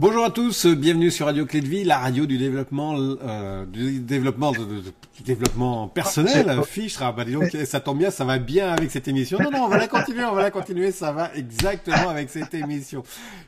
Bonjour 0.00 0.24
à 0.24 0.30
tous, 0.30 0.66
bienvenue 0.66 1.08
sur 1.08 1.26
Radio 1.26 1.46
Clé 1.46 1.60
de 1.60 1.68
Vie, 1.68 1.84
la 1.84 1.98
radio 1.98 2.26
du 2.26 2.36
développement, 2.36 2.96
euh, 2.98 3.64
du 3.64 4.00
développement, 4.00 4.50
de, 4.50 4.58
de, 4.58 4.80
du 4.80 5.22
développement 5.24 5.86
personnel. 5.86 6.60
Fiche, 6.66 6.96
ah, 7.00 7.12
bah 7.12 7.24
dis 7.24 7.32
donc, 7.32 7.56
ça 7.64 7.78
tombe 7.78 7.98
bien, 7.98 8.10
ça 8.10 8.24
va 8.24 8.38
bien 8.38 8.72
avec 8.72 8.90
cette 8.90 9.06
émission. 9.06 9.38
Non, 9.40 9.52
non, 9.52 9.64
on 9.66 9.68
va 9.68 9.78
la 9.78 9.86
continuer, 9.86 10.24
on 10.24 10.34
va 10.34 10.42
la 10.42 10.50
continuer, 10.50 10.90
ça 10.90 11.12
va 11.12 11.32
exactement 11.36 12.08
avec 12.08 12.28
cette 12.28 12.52
émission. 12.54 13.04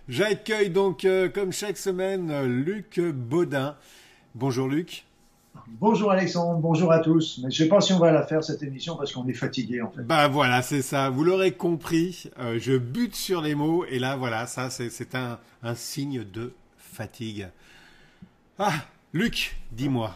J'accueille 0.08 0.70
donc, 0.70 1.04
euh, 1.04 1.28
comme 1.28 1.52
chaque 1.52 1.78
semaine, 1.78 2.44
Luc 2.44 3.00
Baudin. 3.00 3.74
Bonjour 4.36 4.68
Luc. 4.68 5.05
Bonjour 5.80 6.10
Alexandre, 6.10 6.58
bonjour 6.60 6.92
à 6.92 7.00
tous. 7.00 7.40
Mais 7.42 7.50
je 7.50 7.64
sais 7.64 7.68
pas 7.68 7.80
si 7.80 7.92
on 7.92 7.98
va 7.98 8.12
la 8.12 8.26
faire 8.26 8.42
cette 8.42 8.62
émission 8.62 8.96
parce 8.96 9.12
qu'on 9.12 9.26
est 9.28 9.34
fatigué 9.34 9.82
en 9.82 9.90
fait. 9.90 10.02
Bah 10.02 10.28
voilà, 10.28 10.62
c'est 10.62 10.82
ça. 10.82 11.10
Vous 11.10 11.24
l'aurez 11.24 11.52
compris, 11.52 12.30
euh, 12.38 12.58
je 12.60 12.76
bute 12.76 13.14
sur 13.14 13.42
les 13.42 13.54
mots 13.54 13.84
et 13.84 13.98
là 13.98 14.16
voilà, 14.16 14.46
ça 14.46 14.70
c'est 14.70 15.14
un, 15.14 15.38
signe 15.74 16.24
de 16.24 16.52
fatigue. 16.78 17.48
Ah, 18.58 18.72
Luc, 19.12 19.56
dis-moi, 19.72 20.14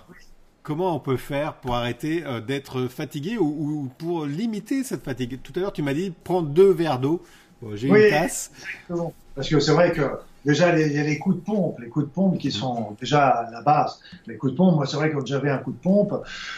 comment 0.63 0.97
on 0.97 1.01
peut 1.01 1.17
faire 1.17 1.55
pour 1.55 1.75
arrêter 1.75 2.25
euh, 2.25 2.41
d'être 2.41 2.87
fatigué 2.87 3.37
ou, 3.37 3.45
ou, 3.45 3.91
pour 3.99 4.27
limiter 4.27 4.85
cette 4.85 5.05
fatigue? 5.05 5.41
Tout 5.43 5.53
à 5.57 5.61
l'heure, 5.61 5.73
tu 5.73 5.83
m'as 5.83 5.95
dit 5.95 6.13
prends 6.25 6.43
deux 6.43 6.73
verres 6.73 6.99
d'eau. 6.99 7.23
Bon, 7.63 7.77
J'ai 7.77 7.91
Oui, 7.91 8.05
une 8.05 8.11
tasse. 8.11 8.51
exactement. 8.59 9.13
Parce 9.35 9.49
que 9.49 9.61
c'est 9.61 9.73
vrai 9.73 9.93
que 9.93 10.03
déjà 10.45 10.79
il 10.79 10.93
y 10.93 10.99
a 10.99 11.03
les 11.03 11.19
coups 11.19 11.37
de 11.37 11.41
pompe, 11.41 11.79
les 11.81 11.89
coups 11.89 12.07
de 12.07 12.11
pompe 12.11 12.39
qui 12.39 12.51
sont 12.51 12.97
déjà 13.01 13.49
la 13.53 13.63
base. 13.63 14.01
Les 14.27 14.37
coups 14.37 14.53
de 14.53 14.57
pompe, 14.57 14.75
moi 14.77 14.87
c'est 14.87 14.97
vrai 14.97 15.11
que 15.11 15.17
quand 15.17 15.27
j'avais 15.27 15.51
un 15.51 15.59
coup 15.59 15.73
de 15.73 15.79
pompe, 15.79 16.15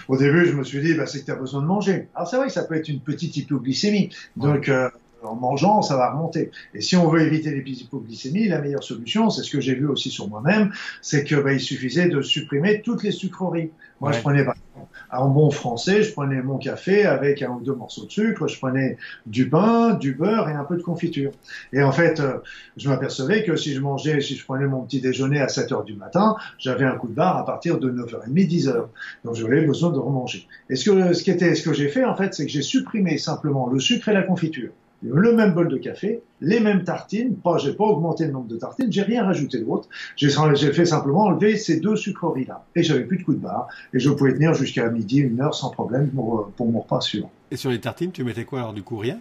au 0.08 0.16
début 0.16 0.46
je 0.46 0.52
me 0.54 0.64
suis 0.64 0.80
dit 0.80 0.94
bah, 0.94 1.06
c'est 1.06 1.20
que 1.20 1.26
tu 1.26 1.30
as 1.30 1.36
besoin 1.36 1.60
de 1.60 1.66
manger. 1.66 2.08
Alors 2.14 2.28
c'est 2.28 2.36
vrai 2.36 2.46
que 2.46 2.52
ça 2.52 2.64
peut 2.64 2.74
être 2.76 2.88
une 2.88 3.00
petite 3.00 3.36
hypoglycémie. 3.36 4.10
Donc 4.36 4.68
euh, 4.68 4.88
en 5.24 5.34
mangeant, 5.34 5.82
ça 5.82 5.96
va 5.96 6.10
remonter. 6.12 6.50
Et 6.74 6.80
si 6.80 6.96
on 6.96 7.08
veut 7.08 7.22
éviter 7.22 7.50
les 7.50 7.72
hypoglycémies, 7.82 8.48
la 8.48 8.60
meilleure 8.60 8.82
solution, 8.84 9.30
c'est 9.30 9.42
ce 9.42 9.50
que 9.50 9.60
j'ai 9.60 9.74
vu 9.74 9.86
aussi 9.86 10.10
sur 10.10 10.28
moi-même, 10.28 10.72
c'est 11.00 11.24
que 11.24 11.36
bah, 11.36 11.52
il 11.52 11.60
suffisait 11.60 12.08
de 12.08 12.20
supprimer 12.22 12.82
toutes 12.82 13.02
les 13.02 13.12
sucreries. 13.12 13.70
Moi, 14.00 14.10
Ouais. 14.10 14.16
je 14.16 14.20
prenais 14.22 14.44
par 14.44 14.54
exemple, 14.54 14.90
en 15.12 15.28
bon 15.28 15.50
français, 15.52 16.02
je 16.02 16.12
prenais 16.12 16.42
mon 16.42 16.58
café 16.58 17.04
avec 17.06 17.40
un 17.42 17.50
ou 17.50 17.60
deux 17.60 17.74
morceaux 17.74 18.04
de 18.06 18.10
sucre, 18.10 18.48
je 18.48 18.58
prenais 18.58 18.96
du 19.26 19.48
pain, 19.48 19.94
du 19.94 20.12
beurre 20.14 20.48
et 20.48 20.54
un 20.54 20.64
peu 20.64 20.76
de 20.76 20.82
confiture. 20.82 21.30
Et 21.72 21.82
en 21.82 21.92
fait, 21.92 22.18
euh, 22.18 22.38
je 22.76 22.88
m'apercevais 22.88 23.44
que 23.44 23.54
si 23.54 23.74
je 23.74 23.80
mangeais, 23.80 24.20
si 24.20 24.34
je 24.34 24.44
prenais 24.44 24.66
mon 24.66 24.80
petit 24.82 25.00
déjeuner 25.00 25.40
à 25.40 25.46
7 25.48 25.70
heures 25.70 25.84
du 25.84 25.94
matin, 25.94 26.34
j'avais 26.58 26.84
un 26.84 26.96
coup 26.96 27.06
de 27.06 27.14
barre 27.14 27.36
à 27.36 27.46
partir 27.46 27.78
de 27.78 27.90
9h30, 27.90 28.48
10h. 28.48 28.88
Donc 29.24 29.34
j'avais 29.36 29.62
besoin 29.64 29.90
de 29.92 29.98
remanger. 29.98 30.48
Et 30.68 30.74
ce 30.74 30.90
que, 30.90 31.12
ce 31.12 31.22
qui 31.22 31.30
était, 31.30 31.54
ce 31.54 31.62
que 31.62 31.72
j'ai 31.72 31.88
fait, 31.88 32.04
en 32.04 32.16
fait, 32.16 32.34
c'est 32.34 32.44
que 32.46 32.50
j'ai 32.50 32.62
supprimé 32.62 33.18
simplement 33.18 33.68
le 33.68 33.78
sucre 33.78 34.08
et 34.08 34.12
la 34.14 34.22
confiture. 34.22 34.70
Le 35.02 35.32
même 35.32 35.52
bol 35.52 35.68
de 35.68 35.76
café, 35.78 36.22
les 36.40 36.60
mêmes 36.60 36.84
tartines, 36.84 37.34
pas, 37.36 37.58
j'ai 37.58 37.72
pas 37.74 37.84
augmenté 37.84 38.24
le 38.26 38.32
nombre 38.32 38.46
de 38.46 38.56
tartines, 38.56 38.92
j'ai 38.92 39.02
rien 39.02 39.24
rajouté 39.24 39.58
d'autre. 39.60 39.88
J'ai, 40.16 40.28
j'ai 40.54 40.72
fait 40.72 40.84
simplement 40.84 41.24
enlever 41.24 41.56
ces 41.56 41.80
deux 41.80 41.96
sucreries-là. 41.96 42.64
Et 42.76 42.82
j'avais 42.82 43.04
plus 43.04 43.18
de 43.18 43.24
coup 43.24 43.34
de 43.34 43.40
barre. 43.40 43.66
Et 43.92 43.98
je 43.98 44.10
pouvais 44.10 44.32
tenir 44.32 44.54
jusqu'à 44.54 44.88
midi, 44.88 45.18
une 45.18 45.40
heure 45.40 45.54
sans 45.54 45.70
problème 45.70 46.10
pour, 46.10 46.40
euh, 46.40 46.52
pour 46.56 46.70
mon 46.70 46.80
repas 46.80 47.00
sûr. 47.00 47.28
Et 47.50 47.56
sur 47.56 47.70
les 47.70 47.80
tartines, 47.80 48.12
tu 48.12 48.22
mettais 48.22 48.44
quoi 48.44 48.60
alors 48.60 48.72
du 48.72 48.82
coup 48.82 48.96
Rien? 48.96 49.18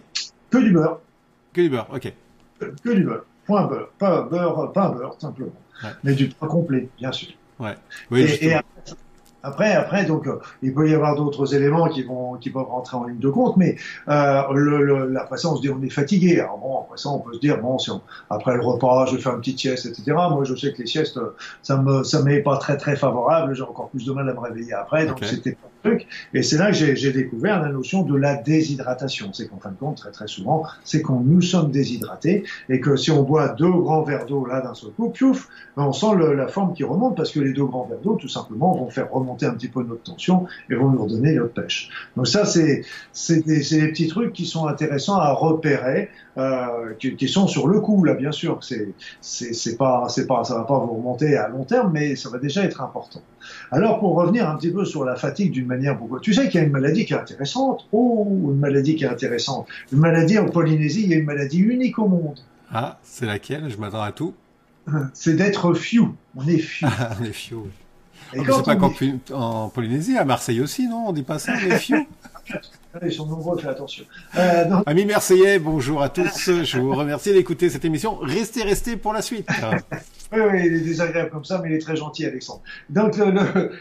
Que 0.50 0.58
du 0.58 0.70
beurre. 0.72 1.00
Que 1.52 1.60
du 1.62 1.68
beurre, 1.68 1.88
ok. 1.92 2.12
que 2.60 2.90
du 2.90 3.04
beurre. 3.04 3.24
Point 3.44 3.66
beurre. 3.66 3.88
Pas 3.98 4.22
beurre, 4.22 4.72
pas 4.72 4.88
beurre, 4.90 5.16
simplement. 5.20 5.52
Ouais. 5.82 5.90
Mais 6.04 6.14
du 6.14 6.28
pain 6.28 6.46
complet, 6.46 6.88
bien 6.96 7.10
sûr. 7.10 7.30
Ouais. 7.58 7.74
Oui, 8.10 8.22
et, 8.22 8.46
et 8.46 8.54
après, 8.54 8.68
après, 9.42 10.04
donc, 10.04 10.26
euh, 10.26 10.38
il 10.62 10.72
peut 10.72 10.88
y 10.88 10.94
avoir 10.94 11.16
d'autres 11.16 11.54
éléments 11.54 11.88
qui 11.88 12.02
vont, 12.02 12.34
qui 12.34 12.50
peuvent 12.50 12.68
rentrer 12.68 12.96
en 12.96 13.04
ligne 13.04 13.18
de 13.18 13.28
compte, 13.28 13.56
mais 13.56 13.76
euh, 14.08 14.42
le, 14.52 14.84
le, 14.84 15.20
après 15.20 15.38
ça, 15.38 15.48
on 15.48 15.56
se 15.56 15.62
dit, 15.62 15.70
on 15.70 15.82
est 15.82 15.90
fatigué. 15.90 16.40
Alors 16.40 16.58
bon, 16.58 16.80
après 16.80 16.96
ça, 16.96 17.08
on 17.08 17.18
peut 17.18 17.34
se 17.34 17.40
dire, 17.40 17.60
bon, 17.60 17.78
si 17.78 17.90
on, 17.90 18.00
après 18.30 18.54
le 18.54 18.62
repas, 18.62 19.06
je 19.06 19.16
fais 19.16 19.30
un 19.30 19.38
petit 19.38 19.58
sieste, 19.58 19.86
etc. 19.86 20.12
Moi, 20.30 20.44
je 20.44 20.54
sais 20.54 20.72
que 20.72 20.78
les 20.78 20.86
siestes, 20.86 21.16
euh, 21.16 21.34
ça 21.62 21.76
me, 21.76 22.04
ça 22.04 22.22
m'est 22.22 22.40
pas 22.40 22.56
très, 22.58 22.76
très 22.76 22.96
favorable. 22.96 23.54
J'ai 23.54 23.62
encore 23.62 23.90
plus 23.90 24.04
de 24.06 24.12
mal 24.12 24.28
à 24.28 24.34
me 24.34 24.40
réveiller 24.40 24.74
après, 24.74 25.06
donc 25.06 25.18
c'était 25.24 25.52
pas 25.52 25.71
Et 26.34 26.42
c'est 26.42 26.58
là 26.58 26.70
que 26.70 26.76
j'ai, 26.76 27.12
découvert 27.12 27.60
la 27.60 27.68
notion 27.68 28.02
de 28.02 28.16
la 28.16 28.36
déshydratation. 28.36 29.32
C'est 29.32 29.48
qu'en 29.48 29.58
fin 29.58 29.70
de 29.70 29.76
compte, 29.76 29.96
très, 29.96 30.10
très 30.10 30.28
souvent, 30.28 30.62
c'est 30.84 31.02
qu'on 31.02 31.20
nous 31.20 31.42
sommes 31.42 31.70
déshydratés 31.70 32.44
et 32.68 32.80
que 32.80 32.96
si 32.96 33.10
on 33.10 33.22
boit 33.22 33.48
deux 33.48 33.70
grands 33.70 34.02
verres 34.02 34.26
d'eau 34.26 34.46
là 34.46 34.60
d'un 34.60 34.74
seul 34.74 34.90
coup, 34.90 35.10
piouf, 35.10 35.48
on 35.76 35.92
sent 35.92 36.14
la 36.36 36.48
forme 36.48 36.74
qui 36.74 36.84
remonte 36.84 37.16
parce 37.16 37.30
que 37.30 37.40
les 37.40 37.52
deux 37.52 37.64
grands 37.64 37.84
verres 37.84 38.00
d'eau, 38.00 38.16
tout 38.16 38.28
simplement, 38.28 38.74
vont 38.74 38.90
faire 38.90 39.10
remonter 39.10 39.46
un 39.46 39.54
petit 39.54 39.68
peu 39.68 39.82
notre 39.82 40.02
tension 40.02 40.46
et 40.70 40.74
vont 40.74 40.90
nous 40.90 41.02
redonner 41.02 41.34
notre 41.34 41.54
pêche. 41.54 41.90
Donc 42.16 42.28
ça, 42.28 42.44
c'est 42.44 42.84
des, 43.28 43.88
petits 43.88 44.08
trucs 44.08 44.32
qui 44.32 44.46
sont 44.46 44.66
intéressants 44.66 45.16
à 45.16 45.32
repérer, 45.32 46.10
euh, 46.38 46.94
qui, 46.98 47.28
sont 47.28 47.46
sur 47.46 47.68
le 47.68 47.80
coup 47.80 48.04
là, 48.04 48.14
bien 48.14 48.32
sûr. 48.32 48.60
C'est 48.62 49.76
pas 49.76 50.06
c'est 50.08 50.26
pas 50.26 50.44
ça 50.44 50.54
va 50.54 50.64
pas 50.64 50.78
vous 50.78 50.94
remonter 50.94 51.36
à 51.36 51.48
long 51.48 51.64
terme, 51.64 51.90
mais 51.92 52.16
ça 52.16 52.30
va 52.30 52.38
déjà 52.38 52.64
être 52.64 52.80
important. 52.80 53.22
Alors 53.70 53.98
pour 53.98 54.14
revenir 54.14 54.48
un 54.48 54.56
petit 54.56 54.70
peu 54.70 54.84
sur 54.84 55.04
la 55.04 55.16
fatigue 55.16 55.52
d'une 55.52 55.71
manière 55.72 55.98
tu 56.20 56.32
sais 56.34 56.48
qu'il 56.48 56.60
y 56.60 56.62
a 56.62 56.66
une 56.66 56.72
maladie 56.72 57.04
qui 57.04 57.12
est 57.14 57.16
intéressante. 57.16 57.86
Oh, 57.92 58.26
une 58.50 58.58
maladie 58.58 58.96
qui 58.96 59.04
est 59.04 59.08
intéressante. 59.08 59.66
Une 59.92 59.98
maladie 59.98 60.38
en 60.38 60.48
Polynésie, 60.48 61.02
il 61.04 61.10
y 61.10 61.14
a 61.14 61.16
une 61.18 61.24
maladie 61.24 61.58
unique 61.60 61.98
au 61.98 62.08
monde. 62.08 62.38
Ah, 62.72 62.98
c'est 63.02 63.26
laquelle? 63.26 63.68
Je 63.70 63.76
m'attends 63.76 64.02
à 64.02 64.12
tout. 64.12 64.34
C'est 65.14 65.34
d'être 65.36 65.74
few. 65.74 66.14
On 66.36 66.46
est 66.48 66.58
few. 66.58 66.86
Ah, 66.88 67.10
les 67.22 67.32
fiots. 67.32 67.68
Et 68.34 68.38
Oh, 68.40 68.44
c'est 68.46 68.64
pas 68.64 68.74
on 68.74 68.76
qu'en 68.78 68.90
est- 68.90 68.94
Poly- 68.98 69.20
en 69.32 69.68
Polynésie, 69.68 70.16
à 70.16 70.24
Marseille 70.24 70.60
aussi, 70.60 70.88
non? 70.88 71.04
On 71.08 71.12
dit 71.12 71.22
pas 71.22 71.38
ça, 71.38 71.54
les 71.60 71.76
fiots 71.78 71.98
Ils 73.04 73.12
sont 73.12 73.26
nombreux, 73.26 73.58
fais 73.58 73.68
attention. 73.68 74.04
Euh, 74.36 74.64
non, 74.66 74.82
Amis 74.86 75.04
marseillais, 75.06 75.58
bonjour 75.58 76.02
à 76.02 76.08
tous. 76.08 76.50
Je 76.64 76.78
vous 76.78 76.94
remercie 76.94 77.32
d'écouter 77.32 77.70
cette 77.70 77.84
émission. 77.84 78.16
Restez, 78.20 78.62
restez 78.64 78.96
pour 78.96 79.12
la 79.12 79.22
suite. 79.22 79.48
Oui, 80.32 80.40
oui, 80.50 80.62
il 80.66 80.74
est 80.74 80.80
désagréable 80.80 81.30
comme 81.30 81.44
ça, 81.44 81.60
mais 81.62 81.70
il 81.70 81.74
est 81.74 81.80
très 81.80 81.96
gentil, 81.96 82.24
Alexandre. 82.24 82.62
Donc, 82.90 83.18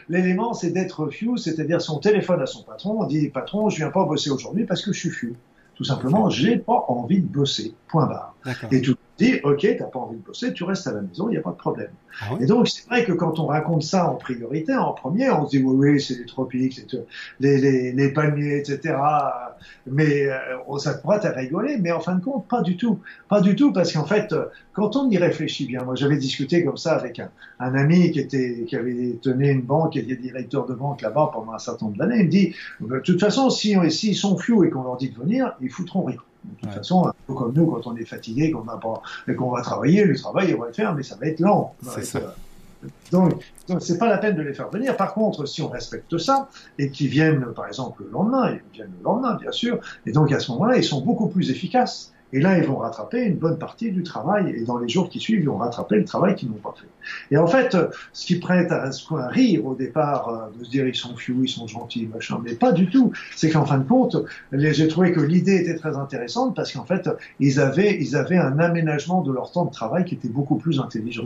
l'élément, 0.10 0.54
c'est 0.54 0.72
d'être 0.72 1.10
few, 1.10 1.38
c'est-à-dire 1.38 1.82
son 1.82 2.00
téléphone 2.00 2.42
à 2.42 2.46
son 2.46 2.64
patron, 2.64 3.02
on 3.02 3.06
dit, 3.06 3.30
patron, 3.30 3.70
je 3.70 3.78
viens 3.78 3.90
pas 3.90 4.06
bosser 4.06 4.30
aujourd'hui 4.30 4.66
parce 4.66 4.82
que 4.82 4.92
je 4.92 5.00
suis 5.00 5.10
few. 5.10 5.36
Tout 5.76 5.84
simplement, 5.84 6.30
j'ai 6.30 6.58
pas 6.58 6.86
envie 6.90 7.22
de 7.22 7.28
bosser. 7.28 7.74
Point 7.88 8.06
barre. 8.06 8.36
D'accord. 8.46 8.70
Et 8.72 8.82
tout 8.82 8.96
dit, 9.22 9.40
ok, 9.44 9.66
t'as 9.78 9.86
pas 9.86 10.00
envie 10.00 10.18
de 10.18 10.24
bosser, 10.24 10.54
tu 10.54 10.64
restes 10.64 10.88
à 10.88 10.94
la 10.94 11.02
maison, 11.02 11.30
il 11.30 11.34
n'y 11.34 11.38
a 11.38 11.42
pas 11.42 11.52
de 11.52 11.56
problème. 11.58 11.92
Ah 12.20 12.30
Et 12.40 12.46
donc, 12.46 12.68
c'est 12.68 12.86
vrai 12.88 13.06
que 13.06 13.14
quand 13.14 13.40
on 13.40 13.46
raconte 13.48 13.84
ça 13.84 14.10
en 14.12 14.16
priorité, 14.16 14.76
en 14.76 14.94
premier, 14.94 15.30
on 15.32 15.46
se 15.46 15.52
dit, 15.58 15.64
oui, 15.64 15.92
oui, 15.92 16.02
c'est 16.02 16.16
les 16.18 16.26
tropiques, 16.26 16.74
c'est 16.74 16.98
les, 17.40 17.58
les, 17.60 17.92
les 17.94 18.14
palmiers, 18.14 18.58
etc. 18.58 19.52
Mais 19.86 20.26
euh, 20.26 20.38
on- 20.68 20.78
ça 20.78 20.94
pourrait 20.96 21.20
te 21.20 21.28
rigoler, 21.28 21.78
mais 21.78 21.92
en 21.92 22.00
fin 22.00 22.16
de 22.16 22.24
compte, 22.24 22.48
pas 22.48 22.62
du 22.62 22.78
tout. 22.78 23.00
Pas 23.30 23.42
du 23.42 23.56
tout, 23.56 23.72
parce 23.74 23.92
qu'en 23.94 24.06
fait, 24.06 24.32
euh, 24.34 24.46
quand 24.74 24.96
on 24.96 25.10
y 25.10 25.18
réfléchit 25.18 25.66
bien, 25.68 25.84
moi 25.84 25.96
j'avais 25.96 26.18
discuté 26.18 26.64
comme 26.64 26.78
ça 26.78 26.94
avec 26.96 27.20
un, 27.20 27.30
un 27.60 27.74
ami 27.76 28.12
qui 28.12 28.20
était 28.20 28.66
qui 28.68 28.76
avait 28.76 29.20
tenu 29.22 29.50
une 29.50 29.62
banque, 29.62 29.94
qui 29.94 30.00
était 30.00 30.16
directeur 30.16 30.66
de 30.66 30.74
banque 30.74 31.02
là-bas 31.02 31.32
pendant 31.34 31.54
un 31.54 31.60
certain 31.60 31.86
nombre 31.88 31.98
d'années, 31.98 32.20
il 32.20 32.26
me 32.26 32.30
dit, 32.30 32.56
de 32.80 33.00
toute 33.00 33.20
façon, 33.20 33.50
si 33.50 33.76
s'ils 33.92 34.16
sont 34.16 34.38
few 34.38 34.64
et 34.64 34.70
qu'on 34.70 34.84
leur 34.84 34.98
dit 34.98 35.10
de 35.10 35.18
venir, 35.18 35.56
ils 35.62 35.70
foutront 35.70 36.04
rien. 36.04 36.18
De 36.44 36.56
toute 36.56 36.70
Ouais. 36.70 36.76
façon, 36.76 37.08
un 37.08 37.14
peu 37.28 37.34
comme 37.34 37.54
nous, 37.54 37.68
quand 37.68 37.86
on 37.88 37.96
est 37.96 38.06
fatigué, 38.06 38.52
qu'on 38.52 38.64
n'a 38.64 38.78
pas, 38.78 39.02
et 39.28 39.36
qu'on 39.36 39.52
va 39.52 39.62
travailler, 39.62 40.06
le 40.06 40.16
travail, 40.16 40.54
on 40.56 40.62
va 40.62 40.68
le 40.68 40.74
faire, 40.74 40.94
mais 40.96 41.04
ça 41.04 41.16
va 41.16 41.28
être 41.28 41.40
lent. 41.40 41.76
Va 41.82 41.92
C'est 41.94 42.04
ça. 42.04 42.20
euh, 42.20 42.88
donc, 43.12 43.34
donc 43.68 43.82
c'est 43.84 44.00
pas 44.00 44.08
la 44.08 44.18
peine 44.18 44.36
de 44.36 44.42
les 44.42 44.54
faire 44.56 44.70
venir. 44.70 44.98
Par 44.98 45.14
contre, 45.14 45.46
si 45.46 45.62
on 45.62 45.68
respecte 45.70 46.18
ça 46.18 46.50
et 46.80 46.90
qu'ils 46.90 47.10
viennent, 47.10 47.46
par 47.56 47.68
exemple, 47.68 48.04
le 48.04 48.10
lendemain, 48.10 48.52
ils 48.54 48.74
viennent 48.74 48.92
le 48.98 49.04
lendemain, 49.04 49.36
bien 49.40 49.52
sûr, 49.52 49.80
et 50.08 50.12
donc 50.12 50.32
à 50.32 50.40
ce 50.40 50.52
moment-là, 50.54 50.78
ils 50.78 50.84
sont 50.84 51.02
beaucoup 51.02 51.28
plus 51.28 51.52
efficaces. 51.52 52.12
Et 52.34 52.40
là, 52.40 52.58
ils 52.58 52.66
vont 52.66 52.78
rattraper 52.78 53.24
une 53.24 53.38
bonne 53.38 53.58
partie 53.58 53.92
du 53.92 54.04
travail. 54.04 54.54
Et 54.56 54.64
dans 54.64 54.78
les 54.78 54.90
jours 54.90 55.10
qui 55.10 55.20
suivent, 55.20 55.42
ils 55.42 55.50
vont 55.50 55.58
rattraper 55.58 55.98
le 55.98 56.06
travail 56.06 56.36
qu'ils 56.36 56.50
n'ont 56.50 56.56
pas 56.56 56.74
fait. 56.80 56.88
Et 57.34 57.38
en 57.38 57.48
fait, 57.48 57.76
euh, 57.76 57.88
ce 58.14 58.26
qui 58.26 58.40
prête 58.40 58.72
à 58.72 58.90
à 58.92 59.28
rire 59.28 59.66
au 59.66 59.76
départ, 59.76 60.30
euh, 60.30 60.58
de 60.58 60.64
se 60.64 60.70
dire 60.70 60.88
ils 60.88 60.96
sont 60.96 61.16
few, 61.16 61.44
ils 61.44 61.50
sont 61.50 61.68
gentils, 61.68 62.08
machin, 62.14 62.40
mais 62.44 62.54
pas 62.54 62.72
du 62.72 62.90
tout. 62.90 63.12
C'est 63.36 63.50
qu'en 63.50 63.66
fin 63.66 63.78
de 63.78 63.88
compte, 63.88 64.18
j'ai 64.52 64.88
trouvé 64.88 65.12
que 65.12 65.20
l'idée 65.20 65.58
était 65.58 65.76
très 65.76 65.98
intéressante 65.98 66.56
parce 66.56 66.72
qu'en 66.72 66.86
fait, 66.86 67.10
ils 67.40 67.60
avaient, 67.60 67.98
ils 68.02 68.16
avaient 68.16 68.38
un 68.38 68.60
aménagement 68.60 69.22
de 69.22 69.32
leur 69.32 69.52
temps 69.52 69.66
de 69.66 69.72
travail 69.72 70.06
qui 70.06 70.16
était 70.16 70.30
beaucoup 70.30 70.56
plus 70.58 70.80
intelligent. 70.80 71.26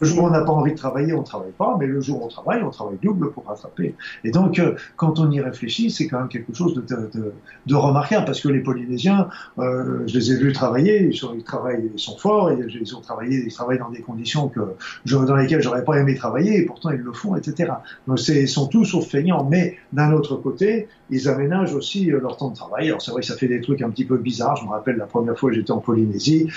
Le 0.00 0.06
jour 0.06 0.24
où 0.24 0.26
on 0.26 0.30
n'a 0.30 0.42
pas 0.42 0.52
envie 0.52 0.72
de 0.72 0.76
travailler, 0.78 1.12
on 1.12 1.20
ne 1.20 1.24
travaille 1.24 1.52
pas, 1.52 1.76
mais 1.78 1.86
le 1.86 2.00
jour 2.00 2.22
où 2.22 2.24
on 2.24 2.28
travaille, 2.28 2.62
on 2.62 2.70
travaille 2.70 2.98
double 3.02 3.32
pour 3.32 3.46
rattraper. 3.46 3.94
Et 4.24 4.30
donc, 4.30 4.58
euh, 4.58 4.74
quand 4.96 5.18
on 5.18 5.30
y 5.30 5.40
réfléchit, 5.40 5.90
c'est 5.90 6.06
quand 6.08 6.20
même 6.20 6.28
quelque 6.28 6.54
chose 6.54 6.74
de, 6.74 6.82
de, 6.82 7.10
de, 7.14 7.32
de 7.66 7.74
remarquable, 7.74 8.24
parce 8.24 8.40
que 8.40 8.48
les 8.48 8.60
Polynésiens, 8.60 9.28
euh, 9.58 10.04
je 10.06 10.18
les 10.18 10.32
ai 10.32 10.36
travailler, 10.52 11.02
ils, 11.02 11.16
sont, 11.16 11.34
ils 11.34 11.44
travaillent, 11.44 11.90
ils 11.92 11.98
sont 11.98 12.16
forts, 12.16 12.50
et 12.50 12.58
ils 12.80 12.96
ont 12.96 13.00
travaillé, 13.00 13.44
ils 13.44 13.52
travaillent 13.52 13.78
dans 13.78 13.90
des 13.90 14.00
conditions 14.00 14.48
que 14.48 14.60
dans 15.06 15.36
lesquelles 15.36 15.62
j'aurais 15.62 15.84
pas 15.84 15.98
aimé 15.98 16.14
travailler, 16.14 16.58
et 16.58 16.66
pourtant 16.66 16.90
ils 16.90 17.00
le 17.00 17.12
font, 17.12 17.36
etc. 17.36 17.72
Donc, 18.06 18.18
c'est, 18.18 18.42
ils 18.42 18.48
sont 18.48 18.66
tous 18.66 18.84
sauf 18.84 19.08
feignants, 19.08 19.46
mais 19.48 19.76
d'un 19.92 20.12
autre 20.12 20.36
côté, 20.36 20.88
ils 21.10 21.28
aménagent 21.28 21.74
aussi 21.74 22.10
euh, 22.10 22.20
leur 22.20 22.36
temps 22.36 22.50
de 22.50 22.56
travail. 22.56 22.88
Alors 22.88 23.02
c'est 23.02 23.10
vrai 23.10 23.20
que 23.20 23.26
ça 23.26 23.36
fait 23.36 23.48
des 23.48 23.60
trucs 23.60 23.82
un 23.82 23.90
petit 23.90 24.04
peu 24.04 24.16
bizarres. 24.16 24.56
Je 24.56 24.64
me 24.64 24.70
rappelle 24.70 24.96
la 24.96 25.06
première 25.06 25.38
fois 25.38 25.50
que 25.50 25.56
j'étais 25.56 25.70
en 25.70 25.78
Polynésie, 25.78 26.48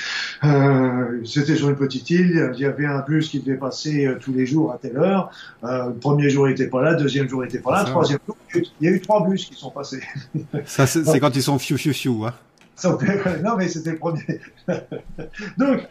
euh, 0.44 1.22
c'était 1.26 1.56
sur 1.56 1.70
une 1.70 1.76
petite 1.76 2.10
île. 2.10 2.52
Il 2.54 2.60
y 2.60 2.66
avait 2.66 2.86
un 2.86 3.02
bus 3.02 3.30
qui 3.30 3.40
devait 3.40 3.58
passer 3.58 4.06
euh, 4.06 4.18
tous 4.20 4.34
les 4.34 4.46
jours 4.46 4.72
à 4.72 4.78
telle 4.78 4.98
heure. 4.98 5.32
Euh, 5.64 5.88
le 5.88 5.94
premier 5.94 6.30
jour 6.30 6.48
il 6.48 6.54
était 6.54 6.68
pas 6.68 6.82
là, 6.82 6.92
le 6.92 6.98
deuxième 6.98 7.28
jour 7.28 7.44
il 7.44 7.48
était 7.48 7.60
pas 7.60 7.72
là, 7.72 7.84
troisième 7.84 8.20
jour 8.26 8.38
il 8.54 8.66
y 8.82 8.88
a 8.88 8.92
eu 8.92 9.02
trois 9.02 9.28
bus 9.28 9.46
qui 9.46 9.56
sont 9.56 9.72
passés. 9.72 10.02
Ça, 10.66 10.88
c'est 10.88 11.04
c'est 11.04 11.20
quand 11.22 11.36
ils 11.36 11.44
sont 11.44 11.60
fiu 11.60 11.78
fiu 11.78 11.94
fiu. 11.94 12.12
Hein. 12.26 12.34
non, 13.44 13.58
mais 13.58 13.68
c'était 13.68 13.92
le 13.92 13.98
premier. 13.98 14.40
Donc, 15.58 15.88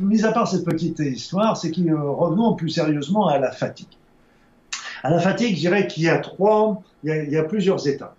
mis 0.00 0.24
à 0.24 0.32
part 0.32 0.48
cette 0.48 0.64
petite 0.64 0.98
histoire, 0.98 1.56
c'est 1.56 1.70
qu'il 1.70 1.92
revenons 1.94 2.54
plus 2.54 2.70
sérieusement 2.70 3.28
à 3.28 3.38
la 3.38 3.52
fatigue. 3.52 3.86
À 5.04 5.10
la 5.10 5.20
fatigue, 5.20 5.56
je 5.56 5.60
dirais 5.60 5.86
qu'il 5.86 6.04
y 6.04 6.08
a 6.08 6.18
trois, 6.18 6.82
il 7.02 7.10
y 7.10 7.12
a, 7.12 7.22
il 7.22 7.30
y 7.30 7.36
a 7.36 7.44
plusieurs 7.44 7.86
étapes. 7.86 8.16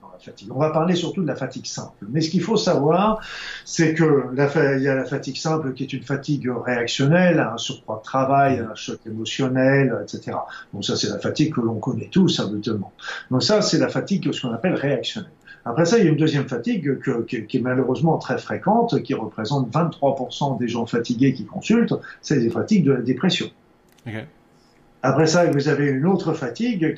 On 0.52 0.60
va 0.60 0.70
parler 0.70 0.96
surtout 0.96 1.22
de 1.22 1.28
la 1.28 1.36
fatigue 1.36 1.66
simple. 1.66 2.06
Mais 2.10 2.22
ce 2.22 2.30
qu'il 2.30 2.42
faut 2.42 2.58
savoir, 2.58 3.20
c'est 3.66 3.94
que 3.94 4.26
la, 4.34 4.76
il 4.78 4.84
y 4.84 4.88
a 4.88 4.96
la 4.96 5.06
fatigue 5.06 5.38
simple 5.38 5.74
qui 5.74 5.84
est 5.84 5.94
une 5.94 6.04
fatigue 6.04 6.50
réactionnelle, 6.50 7.40
un 7.40 7.58
surcroît 7.58 7.98
de 7.98 8.04
travail, 8.04 8.60
un 8.60 8.76
choc 8.76 9.00
émotionnel, 9.06 9.94
etc. 10.04 10.38
Donc 10.74 10.86
ça, 10.86 10.96
c'est 10.96 11.10
la 11.10 11.20
fatigue 11.20 11.54
que 11.54 11.62
l'on 11.62 11.80
connaît 11.80 12.10
tous 12.12 12.40
habituellement. 12.40 12.94
Donc 13.32 13.44
ça, 13.44 13.62
c'est 13.62 13.80
la 13.80 13.90
fatigue, 13.90 14.32
ce 14.32 14.42
qu'on 14.42 14.54
appelle 14.54 14.76
réactionnelle. 14.76 15.32
Après 15.66 15.86
ça, 15.86 15.98
il 15.98 16.06
y 16.06 16.08
a 16.08 16.12
une 16.12 16.18
deuxième 16.18 16.48
fatigue 16.48 17.00
qui, 17.48 17.58
est 17.58 17.62
malheureusement 17.62 18.18
très 18.18 18.38
fréquente, 18.38 19.02
qui 19.02 19.14
représente 19.14 19.72
23% 19.72 20.60
des 20.60 20.68
gens 20.68 20.86
fatigués 20.86 21.34
qui 21.34 21.46
consultent, 21.46 21.94
c'est 22.22 22.40
les 22.40 22.50
fatigues 22.50 22.84
de 22.84 22.92
la 22.92 23.02
dépression. 23.02 23.48
Après 25.06 25.26
ça, 25.26 25.46
vous 25.46 25.68
avez 25.68 25.88
une 25.88 26.06
autre 26.06 26.34
fatigue 26.34 26.96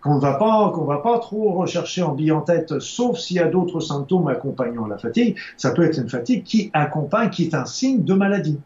qu'on 0.00 0.16
ne 0.16 0.20
va 0.20 0.34
pas 0.34 0.70
qu'on 0.72 0.84
va 0.84 0.98
pas 0.98 1.18
trop 1.18 1.52
rechercher 1.52 2.02
en 2.02 2.14
bille 2.14 2.30
en 2.30 2.42
tête, 2.42 2.78
sauf 2.78 3.18
s'il 3.18 3.38
y 3.38 3.40
a 3.40 3.48
d'autres 3.48 3.80
symptômes 3.80 4.28
accompagnant 4.28 4.86
la 4.86 4.98
fatigue. 4.98 5.36
Ça 5.56 5.72
peut 5.72 5.84
être 5.84 5.98
une 5.98 6.08
fatigue 6.08 6.44
qui 6.44 6.70
accompagne, 6.72 7.30
qui 7.30 7.44
est 7.44 7.54
un 7.54 7.66
signe 7.66 8.04
de 8.04 8.14
maladie. 8.14 8.58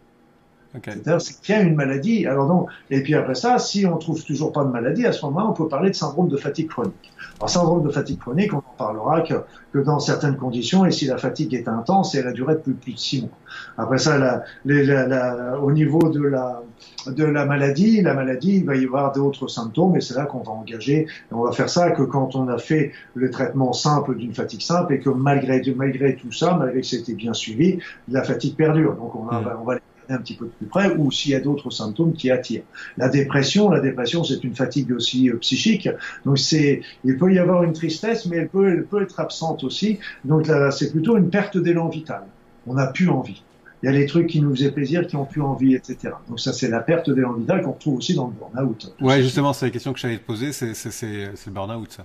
C'est-à-dire 0.75 1.19
qu'il 1.19 1.55
y 1.55 1.59
a 1.59 1.63
une 1.63 1.75
maladie. 1.75 2.27
Alors 2.27 2.49
donc, 2.49 2.69
et 2.91 3.03
puis 3.03 3.15
après 3.15 3.35
ça, 3.35 3.59
si 3.59 3.85
on 3.85 3.99
trouve 3.99 4.25
toujours 4.25 4.53
pas 4.53 4.65
de 4.65 4.71
maladie, 4.71 5.05
à 5.05 5.13
ce 5.13 5.25
moment-là, 5.27 5.49
on 5.51 5.53
peut 5.53 5.69
parler 5.69 5.91
de 5.91 5.95
syndrome 5.95 6.29
de 6.29 6.37
fatigue 6.37 6.69
chronique. 6.69 7.13
Alors, 7.39 7.51
syndrome 7.51 7.83
de 7.83 7.91
fatigue 7.91 8.19
chronique, 8.19 8.55
on 8.55 8.59
en 8.59 8.75
parlera 8.79 9.21
que, 9.21 9.35
que 9.73 9.79
dans 9.79 9.99
certaines 10.01 10.37
conditions, 10.37 10.85
et 10.87 10.91
si 10.91 11.07
la 11.07 11.19
fatigue 11.19 11.55
est 11.55 11.69
intense, 11.69 12.15
et 12.15 12.19
elle 12.19 12.29
a 12.29 12.33
duré 12.33 12.55
depuis 12.55 12.73
plus 12.73 12.93
de 12.93 12.99
six 12.99 13.21
mois. 13.21 13.31
Après 13.77 13.99
ça, 13.99 14.19
la, 14.19 14.45
la, 14.65 15.07
la, 15.07 15.61
au 15.61 15.73
niveau 15.73 16.09
de 16.09 16.23
la, 16.23 16.63
de 17.07 17.25
la 17.25 17.45
maladie, 17.45 18.01
la 18.01 18.15
maladie, 18.15 18.57
il 18.57 18.65
va 18.65 18.77
y 18.77 18.85
avoir 18.85 19.13
d'autres 19.13 19.49
symptômes, 19.49 19.97
et 19.97 20.01
c'est 20.01 20.15
là 20.15 20.25
qu'on 20.25 20.43
va 20.43 20.53
engager. 20.53 21.01
Et 21.03 21.33
on 21.33 21.45
va 21.45 21.53
faire 21.53 21.69
ça 21.69 21.91
que 21.91 22.03
quand 22.03 22.35
on 22.35 22.49
a 22.49 22.59
fait 22.59 22.93
le 23.15 23.31
traitement 23.31 23.73
simple 23.73 24.17
d'une 24.17 24.35
fatigue 24.35 24.63
simple, 24.63 24.95
et 24.95 25.01
que 25.01 25.11
malgré, 25.11 25.63
malgré 25.77 26.17
tout 26.17 26.33
ça, 26.33 26.57
malgré 26.59 26.81
que 26.81 26.87
c'était 26.87 27.15
bien 27.15 27.35
suivi, 27.35 27.79
la 28.09 28.23
fatigue 28.23 28.57
perdure. 28.57 28.95
Donc 28.95 29.15
on, 29.15 29.25
mmh. 29.25 29.49
on 29.61 29.65
va 29.65 29.79
un 30.08 30.19
petit 30.19 30.34
peu 30.34 30.46
plus 30.46 30.66
près, 30.66 30.94
ou 30.96 31.10
s'il 31.10 31.32
y 31.32 31.34
a 31.34 31.40
d'autres 31.40 31.70
symptômes 31.70 32.12
qui 32.12 32.31
attirent. 32.31 32.64
La 32.96 33.08
dépression, 33.08 33.70
la 33.70 33.81
dépression, 33.81 34.25
c'est 34.25 34.43
une 34.44 34.54
fatigue 34.54 34.93
aussi 34.93 35.31
euh, 35.31 35.37
psychique. 35.37 35.88
Donc 36.25 36.38
c'est, 36.38 36.82
il 37.04 37.16
peut 37.19 37.32
y 37.32 37.38
avoir 37.38 37.62
une 37.64 37.72
tristesse, 37.72 38.26
mais 38.26 38.38
elle 38.38 38.49
peut, 38.49 38.69
elle 38.69 38.84
peut 38.84 39.02
être 39.02 39.20
absente 39.20 39.64
aussi. 39.64 39.99
Donc 40.25 40.46
là, 40.46 40.70
c'est 40.70 40.90
plutôt 40.90 41.16
une 41.16 41.31
perte 41.31 41.56
d'élan 41.56 41.88
vital. 41.88 42.25
On 42.66 42.75
n'a 42.75 42.87
plus 42.87 43.08
envie. 43.08 43.43
Il 43.82 43.87
y 43.87 43.88
a 43.88 43.93
les 43.93 44.06
trucs 44.06 44.28
qui 44.28 44.40
nous 44.40 44.54
faisaient 44.54 44.70
plaisir, 44.70 45.06
qui 45.08 45.16
ont 45.16 45.25
plus 45.25 45.43
envie, 45.43 45.75
etc. 45.75 46.14
Donc 46.28 46.38
ça, 46.38 46.52
c'est 46.52 46.69
la 46.69 46.81
perte 46.81 47.10
d'élan 47.10 47.32
vital 47.32 47.62
qu'on 47.62 47.72
retrouve 47.72 47.96
aussi 47.96 48.14
dans 48.14 48.28
le 48.28 48.32
burn-out. 48.32 48.94
Ouais, 49.00 49.20
justement, 49.22 49.52
c'est 49.52 49.66
la 49.66 49.70
question 49.70 49.93
que 49.93 49.99
j'allais 49.99 50.19
te 50.19 50.25
poser, 50.25 50.52
c'est, 50.52 50.75
c'est, 50.75 50.90
c'est 50.93 51.46
le 51.46 51.52
burn-out, 51.52 51.90
ça 51.90 52.04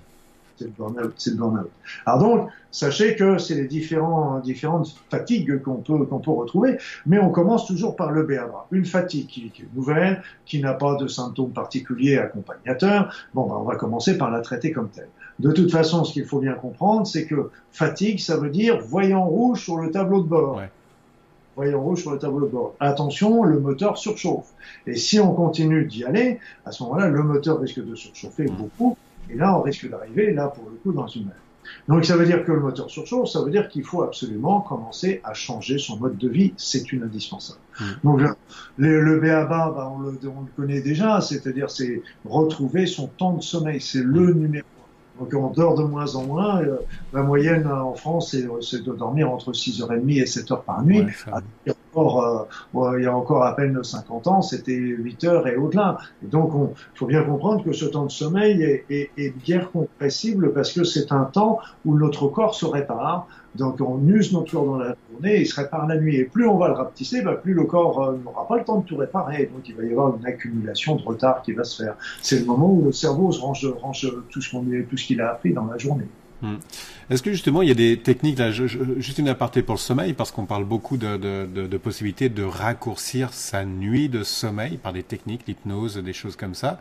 c'est 0.57 0.65
le 0.65 0.71
burn-out, 0.71 1.13
c'est 1.17 1.31
le 1.31 1.37
burn-out. 1.37 1.69
Alors 2.05 2.19
donc, 2.19 2.49
sachez 2.71 3.15
que 3.15 3.37
c'est 3.37 3.55
les 3.55 3.67
différents, 3.67 4.39
différentes 4.39 4.95
fatigues 5.09 5.61
qu'on 5.61 5.75
peut, 5.75 6.05
qu'on 6.05 6.19
peut 6.19 6.31
retrouver, 6.31 6.77
mais 7.05 7.19
on 7.19 7.29
commence 7.29 7.65
toujours 7.65 7.95
par 7.95 8.11
le 8.11 8.23
BABA. 8.23 8.67
Une 8.71 8.85
fatigue 8.85 9.27
qui, 9.27 9.45
est 9.45 9.75
nouvelle, 9.75 10.21
qui 10.45 10.59
n'a 10.61 10.73
pas 10.73 10.95
de 10.95 11.07
symptômes 11.07 11.51
particuliers 11.51 12.17
accompagnateurs. 12.17 13.13
Bon, 13.33 13.47
ben, 13.47 13.55
on 13.55 13.63
va 13.63 13.75
commencer 13.75 14.17
par 14.17 14.31
la 14.31 14.41
traiter 14.41 14.71
comme 14.71 14.89
telle. 14.89 15.09
De 15.39 15.51
toute 15.51 15.71
façon, 15.71 16.03
ce 16.03 16.13
qu'il 16.13 16.25
faut 16.25 16.39
bien 16.39 16.53
comprendre, 16.53 17.05
c'est 17.05 17.25
que 17.25 17.51
fatigue, 17.71 18.19
ça 18.19 18.37
veut 18.37 18.49
dire 18.49 18.79
voyant 18.79 19.25
rouge 19.25 19.63
sur 19.63 19.77
le 19.77 19.91
tableau 19.91 20.21
de 20.21 20.27
bord. 20.27 20.61
voyant 21.55 21.81
rouge 21.81 22.01
sur 22.01 22.11
le 22.11 22.17
tableau 22.17 22.47
de 22.47 22.51
bord. 22.51 22.75
Attention, 22.79 23.43
le 23.43 23.59
moteur 23.59 23.97
surchauffe. 23.97 24.51
Et 24.87 24.95
si 24.95 25.19
on 25.19 25.33
continue 25.33 25.85
d'y 25.85 26.03
aller, 26.05 26.39
à 26.65 26.71
ce 26.71 26.81
moment-là, 26.83 27.07
le 27.07 27.21
moteur 27.21 27.59
risque 27.59 27.85
de 27.85 27.93
surchauffer 27.93 28.45
beaucoup 28.45 28.97
et 29.29 29.35
là, 29.35 29.57
on 29.57 29.61
risque 29.61 29.89
d'arriver, 29.89 30.33
là, 30.33 30.47
pour 30.47 30.69
le 30.69 30.75
coup, 30.77 30.91
dans 30.91 31.07
une 31.07 31.25
mer. 31.25 31.35
Donc, 31.89 32.05
ça 32.05 32.15
veut 32.15 32.25
dire 32.25 32.45
que 32.45 32.51
le 32.51 32.61
moteur 32.61 32.89
surchauffe, 32.89 33.29
ça 33.29 33.41
veut 33.41 33.51
dire 33.51 33.67
qu'il 33.67 33.83
faut 33.83 34.01
absolument 34.01 34.61
commencer 34.61 35.19
à 35.23 35.33
changer 35.33 35.77
son 35.77 35.97
mode 35.97 36.17
de 36.17 36.29
vie. 36.29 36.53
C'est 36.55 36.93
une 36.93 37.03
indispensable. 37.03 37.59
Mmh. 37.79 37.83
Donc, 38.05 38.21
le, 38.77 39.01
le 39.01 39.19
BABA, 39.19 39.73
bah, 39.75 39.93
on, 39.93 39.99
le, 39.99 40.17
on 40.25 40.41
le 40.41 40.47
connaît 40.55 40.81
déjà, 40.81 41.19
c'est-à-dire 41.19 41.69
c'est 41.69 42.01
retrouver 42.23 42.85
son 42.85 43.07
temps 43.07 43.33
de 43.33 43.43
sommeil. 43.43 43.81
C'est 43.81 44.03
le 44.03 44.33
numéro 44.33 44.65
donc 45.19 45.33
on 45.33 45.49
dort 45.49 45.75
de 45.75 45.83
moins 45.83 46.15
en 46.15 46.25
moins. 46.25 46.61
Euh, 46.61 46.77
la 47.13 47.23
moyenne 47.23 47.67
en 47.67 47.93
France, 47.93 48.35
c'est 48.61 48.83
de 48.83 48.93
dormir 48.93 49.31
entre 49.31 49.51
6h30 49.51 50.21
et 50.21 50.25
7h 50.25 50.63
par 50.63 50.83
nuit. 50.83 51.05
Euh, 51.99 52.97
il 52.97 53.03
y 53.03 53.07
a 53.07 53.15
encore 53.15 53.43
à 53.43 53.55
peine 53.55 53.83
50 53.83 54.27
ans, 54.27 54.41
c'était 54.41 54.73
8 54.73 55.23
heures 55.25 55.47
et 55.47 55.55
au-delà. 55.55 55.97
Donc 56.21 56.51
il 56.55 56.97
faut 56.97 57.05
bien 57.05 57.23
comprendre 57.23 57.63
que 57.63 57.73
ce 57.73 57.85
temps 57.85 58.05
de 58.05 58.11
sommeil 58.11 58.61
est, 58.63 58.85
est, 58.89 59.11
est 59.17 59.35
bien 59.37 59.59
compressible 59.59 60.53
parce 60.53 60.71
que 60.71 60.83
c'est 60.83 61.11
un 61.11 61.25
temps 61.25 61.59
où 61.85 61.97
notre 61.97 62.27
corps 62.27 62.55
se 62.55 62.65
répare, 62.65 63.27
donc 63.57 63.81
on 63.81 64.05
use 64.07 64.33
notre 64.33 64.51
corps 64.51 64.65
dans 64.65 64.77
la 64.77 64.95
journée, 65.11 65.41
il 65.41 65.47
se 65.47 65.59
répare 65.59 65.87
la 65.87 65.97
nuit. 65.97 66.17
Et 66.17 66.25
plus 66.25 66.47
on 66.47 66.57
va 66.57 66.67
le 66.67 66.73
rapetisser, 66.73 67.21
bah, 67.21 67.33
plus 67.33 67.53
le 67.53 67.63
corps 67.63 68.03
euh, 68.03 68.17
n'aura 68.23 68.47
pas 68.47 68.57
le 68.57 68.63
temps 68.63 68.79
de 68.79 68.85
tout 68.85 68.97
réparer. 68.97 69.49
Donc 69.53 69.67
il 69.67 69.75
va 69.75 69.83
y 69.83 69.91
avoir 69.91 70.15
une 70.15 70.25
accumulation 70.25 70.95
de 70.95 71.01
retard 71.01 71.41
qui 71.41 71.53
va 71.53 71.63
se 71.63 71.83
faire. 71.83 71.95
C'est 72.21 72.39
le 72.39 72.45
moment 72.45 72.71
où 72.71 72.85
le 72.85 72.91
cerveau 72.91 73.31
se 73.31 73.67
range, 73.67 74.11
tout 74.29 74.41
ce 74.41 75.05
qu'il 75.05 75.21
a 75.21 75.31
appris 75.31 75.53
dans 75.53 75.65
la 75.65 75.77
journée. 75.77 76.07
Hmm. 76.41 76.57
Est-ce 77.09 77.23
que 77.23 77.31
justement 77.31 77.63
il 77.63 77.67
y 77.67 77.71
a 77.71 77.75
des 77.75 77.97
techniques 77.97 78.37
là, 78.37 78.51
juste 78.51 79.17
une 79.17 79.27
aparté 79.27 79.63
pour 79.63 79.73
le 79.73 79.79
sommeil 79.79 80.13
parce 80.13 80.31
qu'on 80.31 80.45
parle 80.45 80.65
beaucoup 80.65 80.97
de, 80.97 81.17
de, 81.17 81.47
de, 81.51 81.65
de, 81.65 81.77
possibilités 81.77 82.29
de 82.29 82.43
raccourcir 82.43 83.33
sa 83.33 83.65
nuit 83.65 84.07
de 84.07 84.21
sommeil 84.21 84.77
par 84.77 84.93
des 84.93 85.01
techniques, 85.01 85.47
l'hypnose, 85.47 85.97
des 85.97 86.13
choses 86.13 86.35
comme 86.35 86.53
ça. 86.53 86.79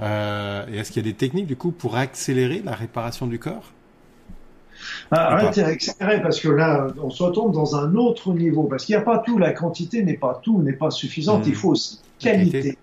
Euh, 0.00 0.66
et 0.70 0.76
est-ce 0.76 0.92
qu'il 0.92 1.02
y 1.02 1.08
a 1.08 1.10
des 1.10 1.16
techniques 1.16 1.46
du 1.46 1.56
coup 1.56 1.70
pour 1.70 1.96
accélérer 1.96 2.60
la 2.62 2.74
réparation 2.74 3.26
du 3.26 3.38
corps? 3.38 3.72
Ah, 5.10 5.36
accéléré 5.38 6.22
parce 6.22 6.38
que 6.38 6.48
là, 6.48 6.88
on 7.02 7.10
se 7.10 7.22
retombe 7.22 7.52
dans 7.52 7.76
un 7.76 7.94
autre 7.94 8.32
niveau 8.34 8.64
parce 8.64 8.84
qu'il 8.84 8.94
n'y 8.94 9.00
a 9.00 9.04
pas 9.04 9.18
tout, 9.18 9.38
la 9.38 9.52
quantité 9.52 10.02
n'est 10.02 10.18
pas 10.18 10.40
tout, 10.42 10.62
n'est 10.62 10.72
pas 10.74 10.90
suffisante. 10.90 11.46
Il 11.46 11.52
hmm. 11.52 11.56
faut 11.56 11.70
aussi 11.70 12.00
qualité. 12.18 12.76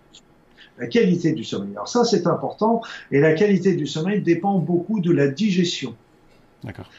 La 0.78 0.88
qualité 0.88 1.32
du 1.32 1.46
sommeil. 1.46 1.72
Alors 1.72 1.88
ça, 1.88 2.04
c'est 2.04 2.28
important. 2.28 2.82
Et 3.12 3.22
la 3.22 3.34
qualité 3.34 3.76
du 3.76 3.88
sommeil 3.88 4.22
dépend 4.22 4.60
beaucoup 4.60 5.00
de 5.00 5.12
la 5.12 5.28
digestion. 5.30 5.96
D'accord. 6.64 6.90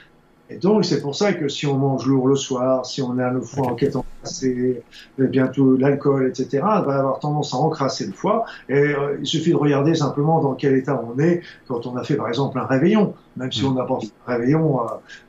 Et 0.48 0.58
donc, 0.58 0.84
c'est 0.84 1.00
pour 1.00 1.16
ça 1.16 1.32
que 1.32 1.48
si 1.48 1.66
on 1.66 1.76
mange 1.76 2.06
lourd 2.06 2.28
le 2.28 2.36
soir, 2.36 2.86
si 2.86 3.02
on 3.02 3.18
a 3.18 3.30
le 3.30 3.40
foie 3.40 3.72
okay. 3.72 3.90
Encrassé, 4.26 4.82
bientôt 5.18 5.76
l'alcool, 5.76 6.28
etc., 6.28 6.62
va 6.62 6.98
avoir 6.98 7.18
tendance 7.20 7.54
à 7.54 7.58
encrasser 7.58 8.06
le 8.06 8.12
foie. 8.12 8.44
Et 8.68 8.74
euh, 8.74 9.16
il 9.20 9.26
suffit 9.26 9.50
de 9.50 9.56
regarder 9.56 9.94
simplement 9.94 10.40
dans 10.40 10.54
quel 10.54 10.74
état 10.76 11.02
on 11.02 11.18
est 11.18 11.42
quand 11.68 11.86
on 11.86 11.96
a 11.96 12.04
fait, 12.04 12.16
par 12.16 12.28
exemple, 12.28 12.58
un 12.58 12.66
réveillon. 12.66 13.14
Même 13.36 13.52
si 13.52 13.64
mm. 13.64 13.68
on 13.68 13.72
n'a 13.72 13.84
pas 13.84 13.98
fait 14.00 14.12
un 14.26 14.32
réveillon, 14.32 14.80
euh, 14.80 14.84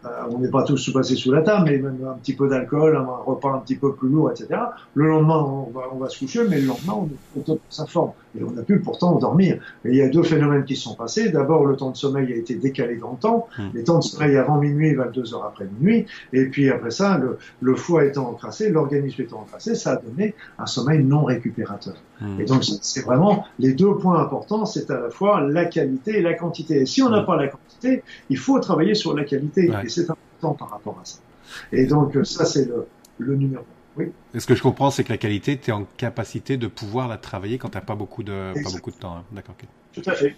euh, 0.06 0.10
on 0.32 0.40
n'est 0.40 0.50
pas 0.50 0.64
tous 0.64 0.92
passés 0.92 1.16
sous 1.16 1.32
la 1.32 1.42
table, 1.42 1.70
mais 1.70 1.78
même 1.78 1.98
un 2.10 2.18
petit 2.18 2.34
peu 2.34 2.48
d'alcool, 2.48 2.96
un 2.96 3.06
repas 3.26 3.54
un 3.54 3.60
petit 3.60 3.76
peu 3.76 3.94
plus 3.94 4.10
lourd, 4.10 4.32
etc. 4.32 4.60
Le 4.94 5.08
lendemain, 5.08 5.44
on 5.44 5.72
va, 5.72 5.84
on 5.92 5.98
va 5.98 6.10
se 6.10 6.20
coucher, 6.20 6.42
mais 6.50 6.60
le 6.60 6.68
lendemain, 6.68 6.94
on 6.96 7.40
est 7.40 7.48
de 7.48 7.60
sa 7.70 7.86
forme. 7.86 8.12
Et 8.38 8.44
on 8.44 8.58
a 8.58 8.62
pu 8.62 8.80
pourtant 8.80 9.16
dormir. 9.18 9.60
Et 9.84 9.90
il 9.90 9.96
y 9.96 10.02
a 10.02 10.10
deux 10.10 10.24
phénomènes 10.24 10.64
qui 10.64 10.76
sont 10.76 10.96
passés. 10.96 11.30
D'abord, 11.30 11.66
le 11.66 11.76
temps 11.76 11.92
de 11.92 11.98
sommeil 11.98 12.32
a 12.32 12.36
été 12.36 12.56
décalé 12.56 12.98
dans 12.98 13.12
le 13.12 13.18
temps. 13.18 13.48
Mm. 13.58 13.64
Les 13.74 13.84
temps 13.84 14.00
de 14.00 14.04
sommeil 14.04 14.38
avant 14.38 14.58
minuit 14.58 14.94
va 14.94 15.08
deux 15.08 15.34
heures 15.34 15.46
après 15.46 15.66
minuit. 15.80 16.06
Et 16.34 16.46
puis 16.46 16.70
après 16.70 16.92
ça, 16.92 17.18
le, 17.18 17.38
le 17.62 17.76
foie 17.76 18.06
étant 18.06 18.30
encrassé, 18.30 18.70
l'organisme 18.88 19.22
étant 19.22 19.42
encrassé, 19.42 19.76
ça 19.76 19.94
a 19.94 19.96
donné 19.98 20.34
un 20.58 20.66
sommeil 20.66 21.04
non 21.04 21.26
récupérateur. 21.26 21.96
Mmh. 22.22 22.42
Et 22.42 22.46
donc 22.46 22.64
c'est 22.64 23.02
vraiment 23.02 23.46
les 23.60 23.74
deux 23.74 23.96
points 23.96 24.22
importants, 24.22 24.66
c'est 24.66 24.90
à 24.90 25.00
la 25.00 25.10
fois 25.10 25.42
la 25.42 25.66
qualité 25.66 26.20
et 26.20 26.22
la 26.22 26.34
quantité. 26.34 26.82
Et 26.82 26.86
si 26.86 27.02
on 27.02 27.10
n'a 27.10 27.22
mmh. 27.22 27.26
pas 27.26 27.36
la 27.36 27.48
quantité, 27.48 28.04
il 28.30 28.38
faut 28.38 28.60
travailler 28.60 28.96
sur 28.96 29.16
la 29.16 29.24
qualité. 29.24 29.72
Et 29.84 29.90
c'est 29.90 30.10
important 30.10 30.54
par 30.54 30.70
rapport 30.70 31.00
à 31.02 31.06
ça. 31.06 31.20
Et 31.72 31.86
donc 31.86 32.18
ça, 32.24 32.46
c'est 32.46 32.66
le, 32.66 32.88
le 33.18 33.36
numéro. 33.36 33.64
Oui. 33.98 34.12
Et 34.34 34.40
ce 34.40 34.46
que 34.46 34.56
je 34.56 34.62
comprends, 34.62 34.92
c'est 34.92 35.04
que 35.04 35.12
la 35.12 35.18
qualité, 35.18 35.58
tu 35.58 35.72
es 35.72 35.74
en 35.74 35.86
capacité 35.98 36.58
de 36.58 36.68
pouvoir 36.68 37.08
la 37.08 37.18
travailler 37.18 37.58
quand 37.58 37.70
tu 37.70 37.78
n'as 37.78 37.84
pas 37.84 37.96
beaucoup 37.96 38.24
de, 38.24 38.54
pas 38.64 38.70
beaucoup 38.72 38.92
de 38.92 38.98
temps. 38.98 39.16
Hein. 39.18 39.24
D'accord. 39.32 39.56
Tout 39.94 40.04
à 40.06 40.14
fait 40.14 40.36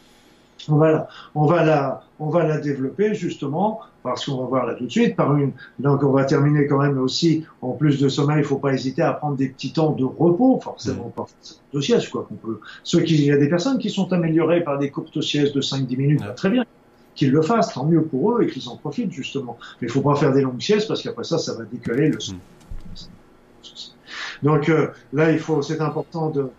on 0.68 0.76
va 0.76 0.92
la, 0.92 1.08
on 1.36 1.46
va 1.46 1.64
la, 1.64 2.04
on 2.20 2.30
va 2.30 2.46
la 2.46 2.58
développer 2.58 3.14
justement 3.14 3.82
parce 4.04 4.26
qu'on 4.26 4.38
va 4.38 4.46
voir 4.46 4.66
là 4.66 4.76
tout 4.76 4.86
de 4.86 4.92
suite 4.92 5.16
par 5.16 5.36
une. 5.36 5.52
Donc 5.80 6.04
on 6.04 6.12
va 6.12 6.26
terminer 6.26 6.68
quand 6.68 6.80
même 6.80 6.98
aussi 7.00 7.46
en 7.62 7.72
plus 7.72 8.00
de 8.00 8.10
sommeil, 8.10 8.40
il 8.40 8.44
faut 8.44 8.58
pas 8.58 8.74
hésiter 8.74 9.02
à 9.02 9.14
prendre 9.14 9.38
des 9.38 9.50
petits 9.50 9.72
temps 9.72 9.92
de 9.92 10.04
repos, 10.04 10.60
forcément 10.62 11.12
pas 11.16 11.28
de 11.74 11.82
sieste 11.82 12.10
quoi. 12.10 12.26
Qu'on 12.28 12.36
peut. 12.36 12.60
Ceux 12.84 13.02
qui, 13.02 13.16
il 13.16 13.26
y 13.26 13.32
a 13.32 13.38
des 13.38 13.50
personnes 13.50 13.78
qui 13.78 13.90
sont 13.90 14.12
améliorées 14.12 14.64
par 14.64 14.78
des 14.78 14.90
courtes 14.90 15.22
siestes 15.22 15.56
de 15.56 15.62
5-10 15.62 15.98
minutes, 15.98 16.22
très 16.36 16.50
bien. 16.50 16.66
Qu'ils 17.16 17.32
le 17.32 17.42
fassent, 17.42 17.74
tant 17.74 17.86
mieux 17.86 18.04
pour 18.04 18.38
eux 18.38 18.44
et 18.44 18.48
qu'ils 18.48 18.70
en 18.70 18.78
profitent 18.78 19.12
justement. 19.12 19.58
Mais 19.82 19.88
il 19.88 19.92
faut 19.92 20.02
pas 20.02 20.16
faire 20.16 20.32
des 20.32 20.42
longues 20.42 20.62
siestes 20.62 20.88
parce 20.88 21.02
qu'après 21.02 21.24
ça, 21.24 21.38
ça 21.38 21.54
va 21.54 21.64
décaler 21.66 22.10
le. 22.10 22.18
Mm. 22.18 22.40
Donc 24.44 24.70
euh, 24.70 24.88
là, 25.12 25.32
il 25.32 25.40
faut, 25.40 25.62
c'est 25.62 25.82
important 25.82 26.30
de, 26.30 26.50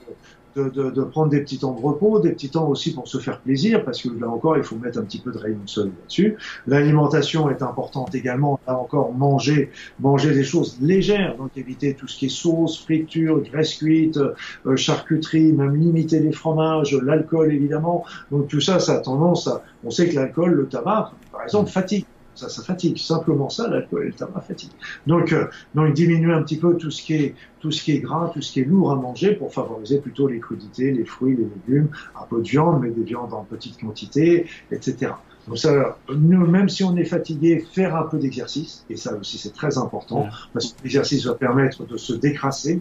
de, 0.56 0.68
de, 0.68 0.90
de, 0.90 1.02
prendre 1.02 1.30
des 1.30 1.40
petits 1.40 1.58
temps 1.58 1.72
de 1.72 1.80
repos, 1.80 2.20
des 2.20 2.32
petits 2.32 2.50
temps 2.50 2.68
aussi 2.68 2.94
pour 2.94 3.06
se 3.08 3.18
faire 3.18 3.40
plaisir, 3.40 3.84
parce 3.84 4.02
que 4.02 4.08
là 4.08 4.28
encore, 4.28 4.56
il 4.56 4.64
faut 4.64 4.76
mettre 4.76 4.98
un 4.98 5.02
petit 5.02 5.20
peu 5.20 5.32
de 5.32 5.38
rayon 5.38 5.58
de 5.64 5.68
soleil 5.68 5.92
là-dessus. 6.00 6.36
L'alimentation 6.66 7.50
est 7.50 7.62
importante 7.62 8.14
également. 8.14 8.58
Là 8.66 8.78
encore, 8.78 9.12
manger, 9.12 9.70
manger 10.00 10.32
des 10.32 10.44
choses 10.44 10.78
légères, 10.80 11.36
donc 11.36 11.50
éviter 11.56 11.94
tout 11.94 12.08
ce 12.08 12.18
qui 12.18 12.26
est 12.26 12.28
sauce, 12.28 12.82
friture, 12.82 13.40
graisse 13.40 13.74
cuite, 13.74 14.18
euh, 14.18 14.76
charcuterie, 14.76 15.52
même 15.52 15.76
limiter 15.76 16.20
les 16.20 16.32
fromages, 16.32 16.94
l'alcool 16.94 17.52
évidemment. 17.52 18.04
Donc 18.30 18.48
tout 18.48 18.60
ça, 18.60 18.80
ça 18.80 18.94
a 18.94 18.98
tendance 18.98 19.46
à... 19.46 19.62
On 19.84 19.90
sait 19.90 20.08
que 20.08 20.14
l'alcool, 20.14 20.52
le 20.52 20.66
tabac, 20.66 21.12
par 21.32 21.42
exemple, 21.42 21.70
fatigue 21.70 22.04
ça, 22.34 22.48
ça 22.48 22.62
fatigue. 22.62 22.98
Simplement 22.98 23.48
ça, 23.48 23.68
l'alcool 23.68 24.04
et 24.04 24.06
le 24.08 24.12
tabac 24.12 24.40
fatigue. 24.40 24.70
Donc, 25.06 25.32
euh, 25.32 25.46
donc 25.74 25.92
diminuer 25.94 26.32
un 26.32 26.42
petit 26.42 26.58
peu 26.58 26.76
tout 26.76 26.90
ce 26.90 27.02
qui 27.02 27.14
est 27.14 27.34
tout 27.60 27.70
ce 27.70 27.82
qui 27.82 27.92
est 27.92 28.00
gras, 28.00 28.30
tout 28.32 28.40
ce 28.40 28.52
qui 28.52 28.60
est 28.60 28.64
lourd 28.64 28.92
à 28.92 28.96
manger 28.96 29.34
pour 29.34 29.52
favoriser 29.52 29.98
plutôt 29.98 30.28
les 30.28 30.40
crudités, 30.40 30.92
les 30.92 31.04
fruits, 31.04 31.36
les 31.36 31.44
légumes, 31.44 31.90
un 32.18 32.24
peu 32.24 32.40
de 32.40 32.48
viande, 32.48 32.80
mais 32.80 32.90
des 32.90 33.02
viandes 33.02 33.34
en 33.34 33.44
petite 33.44 33.78
quantité, 33.78 34.46
etc. 34.70 35.12
Donc 35.46 35.58
ça, 35.58 35.98
nous, 36.14 36.46
même 36.46 36.68
si 36.68 36.84
on 36.84 36.96
est 36.96 37.04
fatigué, 37.04 37.64
faire 37.72 37.96
un 37.96 38.04
peu 38.04 38.18
d'exercice, 38.18 38.84
et 38.88 38.96
ça 38.96 39.14
aussi 39.16 39.38
c'est 39.38 39.52
très 39.52 39.78
important, 39.78 40.28
parce 40.52 40.72
que 40.72 40.82
l'exercice 40.82 41.26
va 41.26 41.34
permettre 41.34 41.86
de 41.86 41.96
se 41.96 42.12
décrasser, 42.12 42.80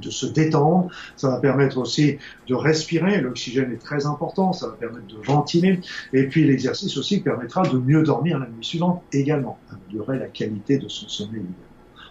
de 0.00 0.10
se 0.10 0.26
détendre, 0.26 0.88
ça 1.16 1.30
va 1.30 1.38
permettre 1.38 1.78
aussi 1.78 2.18
de 2.48 2.54
respirer, 2.54 3.20
l'oxygène 3.20 3.72
est 3.72 3.82
très 3.82 4.06
important, 4.06 4.52
ça 4.52 4.68
va 4.68 4.74
permettre 4.74 5.06
de 5.06 5.16
ventiler, 5.24 5.80
et 6.12 6.24
puis 6.28 6.44
l'exercice 6.44 6.96
aussi 6.96 7.20
permettra 7.20 7.62
de 7.62 7.78
mieux 7.78 8.02
dormir 8.02 8.38
la 8.38 8.46
nuit 8.46 8.64
suivante 8.64 9.02
également, 9.12 9.58
améliorer 9.70 10.18
la 10.18 10.26
qualité 10.26 10.78
de 10.78 10.88
son 10.88 11.08
sommeil 11.08 11.44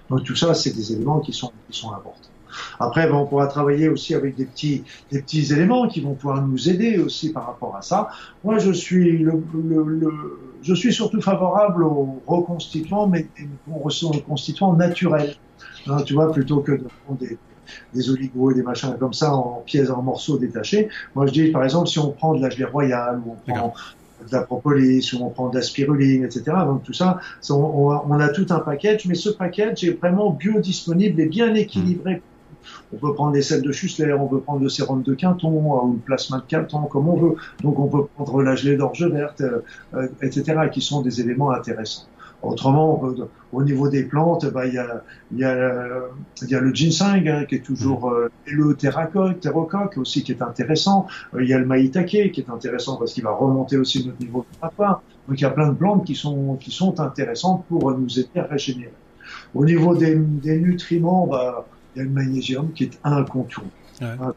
Donc 0.10 0.24
tout 0.24 0.36
ça, 0.36 0.54
c'est 0.54 0.76
des 0.76 0.94
éléments 0.94 1.20
qui 1.20 1.34
sont, 1.34 1.52
importants. 1.86 2.30
Après, 2.80 3.10
on 3.12 3.26
pourra 3.26 3.48
travailler 3.48 3.90
aussi 3.90 4.14
avec 4.14 4.36
des 4.36 4.46
petits, 4.46 4.84
des 5.12 5.22
petits 5.22 5.52
éléments 5.52 5.88
qui 5.88 6.02
vont 6.02 6.14
pouvoir 6.14 6.46
nous 6.46 6.70
aider 6.70 7.00
aussi 7.00 7.32
par 7.32 7.48
rapport 7.48 7.76
à 7.76 7.82
ça. 7.82 8.10
Moi, 8.44 8.60
je 8.60 8.72
suis 8.72 9.26
je 10.62 10.74
suis 10.74 10.94
surtout 10.94 11.22
favorable 11.22 11.84
aux 11.84 12.22
reconstituants, 12.28 13.08
mais 13.08 13.28
aux 13.72 13.80
reconstituants 13.80 14.74
naturels. 14.74 15.36
Hein, 15.88 16.04
tu 16.04 16.14
vois, 16.14 16.32
plutôt 16.32 16.62
que 16.62 16.72
de 16.72 16.88
prendre 17.04 17.20
des, 17.20 17.38
des 17.94 18.10
oligos 18.10 18.52
et 18.52 18.56
des 18.56 18.64
machins 18.64 18.96
comme 19.00 19.14
ça 19.14 19.34
en 19.34 19.64
pièces, 19.66 19.90
en 19.90 20.02
morceaux 20.02 20.38
détachés. 20.38 20.90
Moi, 21.16 21.28
je 21.28 21.32
dis, 21.32 21.52
par 21.52 21.64
exemple, 21.64 21.88
si 21.88 22.00
on 22.00 22.12
prend 22.12 22.36
de 22.36 22.42
la 22.42 22.50
gelée 22.50 22.66
royale 22.66 23.22
ou 23.26 23.32
on 23.32 23.52
prend 23.52 23.74
de 24.28 24.32
la 24.32 24.42
propolis 24.42 25.14
ou 25.14 25.24
on 25.24 25.30
prend 25.30 25.50
de 25.50 25.56
la 25.56 25.62
spiruline, 25.62 26.24
etc. 26.24 26.44
Donc 26.66 26.84
tout 26.84 26.94
ça, 26.94 27.20
on, 27.50 27.54
on, 27.54 28.20
a 28.20 28.30
tout 28.30 28.46
un 28.50 28.60
package, 28.60 29.06
mais 29.06 29.16
ce 29.16 29.30
package 29.30 29.84
est 29.84 30.00
vraiment 30.00 30.32
biodisponible 30.32 31.20
et 31.20 31.26
bien 31.26 31.54
équilibré. 31.54 32.22
On 32.94 32.98
peut 32.98 33.14
prendre 33.14 33.34
des 33.34 33.42
sels 33.42 33.62
de 33.62 33.72
Schussler, 33.72 34.14
on 34.14 34.28
peut 34.28 34.40
prendre 34.40 34.62
le 34.62 34.70
sérum 34.70 35.02
de 35.04 35.14
Quinton 35.14 35.50
ou 35.50 35.94
le 35.94 36.00
plasma 36.00 36.38
de 36.38 36.44
Quinton, 36.44 36.84
comme 36.84 37.10
on 37.10 37.18
veut. 37.18 37.36
Donc 37.62 37.80
on 37.80 37.88
peut 37.88 38.06
prendre 38.16 38.42
la 38.42 38.56
gelée 38.56 38.78
d'orge 38.78 39.04
verte, 39.06 39.42
euh, 39.42 40.08
etc., 40.22 40.70
qui 40.72 40.82
sont 40.82 41.02
des 41.02 41.20
éléments 41.20 41.52
intéressants. 41.52 42.06
Autrement, 42.44 43.02
au 43.54 43.64
niveau 43.64 43.88
des 43.88 44.04
plantes, 44.04 44.46
bah, 44.52 44.68
il, 44.68 44.74
y 44.74 44.78
a, 44.78 45.02
y 45.34 45.46
a, 45.46 46.10
y 46.42 46.56
a 46.56 46.60
le 46.60 46.74
ginseng 46.74 47.26
hein, 47.26 47.46
qui 47.46 47.56
est 47.56 47.66
toujours 47.66 48.10
euh, 48.10 48.30
le 48.46 48.76
terracoque, 48.76 49.98
aussi 49.98 50.24
qui 50.24 50.34
est 50.34 50.42
intéressant. 50.42 51.08
Euh, 51.34 51.42
il 51.42 51.50
y 51.50 51.54
a 51.54 51.60
le 51.60 51.66
maïtake 51.66 52.32
qui 52.34 52.42
est 52.42 52.50
intéressant 52.50 52.98
parce 52.98 53.14
qu'il 53.14 53.24
va 53.24 53.32
remonter 53.32 53.78
aussi 53.78 54.06
notre 54.06 54.20
niveau 54.20 54.46
de 54.62 54.78
Donc 54.78 54.98
il 55.30 55.42
y 55.42 55.46
a 55.46 55.52
plein 55.52 55.70
de 55.70 55.76
plantes 55.76 56.06
qui 56.06 56.16
sont 56.16 56.58
qui 56.58 56.72
sont 56.72 57.00
intéressantes 57.00 57.66
pour 57.68 57.98
nous 57.98 58.20
aider 58.20 58.40
à 58.40 58.44
régénérer. 58.44 58.92
Au 59.56 59.64
niveau 59.64 59.96
des, 59.96 60.16
des 60.16 60.60
nutriments, 60.60 61.28
bah, 61.28 61.66
il 61.96 62.00
y 62.00 62.02
a 62.02 62.04
le 62.04 62.12
magnésium 62.12 62.74
qui 62.74 62.84
est 62.86 63.00
incontournable. 63.06 63.72
Ouais 64.02 64.34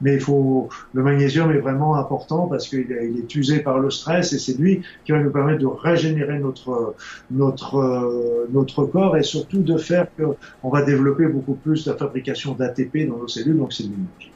mais 0.00 0.14
il 0.14 0.20
faut 0.20 0.68
le 0.92 1.02
magnésium 1.02 1.50
est 1.52 1.58
vraiment 1.58 1.96
important 1.96 2.46
parce 2.46 2.68
qu'il 2.68 2.90
est, 2.92 3.34
usé 3.34 3.60
par 3.60 3.78
le 3.78 3.90
stress 3.90 4.32
et 4.32 4.38
c'est 4.38 4.58
lui 4.58 4.82
qui 5.04 5.12
va 5.12 5.20
nous 5.20 5.30
permettre 5.30 5.60
de 5.60 5.66
régénérer 5.66 6.38
notre 6.38 6.94
notre 7.30 7.76
euh, 7.76 8.48
notre 8.52 8.84
corps 8.84 9.16
et 9.16 9.22
surtout 9.22 9.62
de 9.62 9.76
faire 9.76 10.06
que 10.16 10.24
on 10.62 10.70
va 10.70 10.82
développer 10.82 11.26
beaucoup 11.26 11.54
plus 11.54 11.86
la 11.86 11.94
fabrication 11.94 12.54
d'ATP 12.54 13.08
dans 13.08 13.18
nos 13.18 13.28
cellules 13.28 13.58
donc 13.58 13.72
c'est 13.72 13.84
l'énergie. 13.84 14.32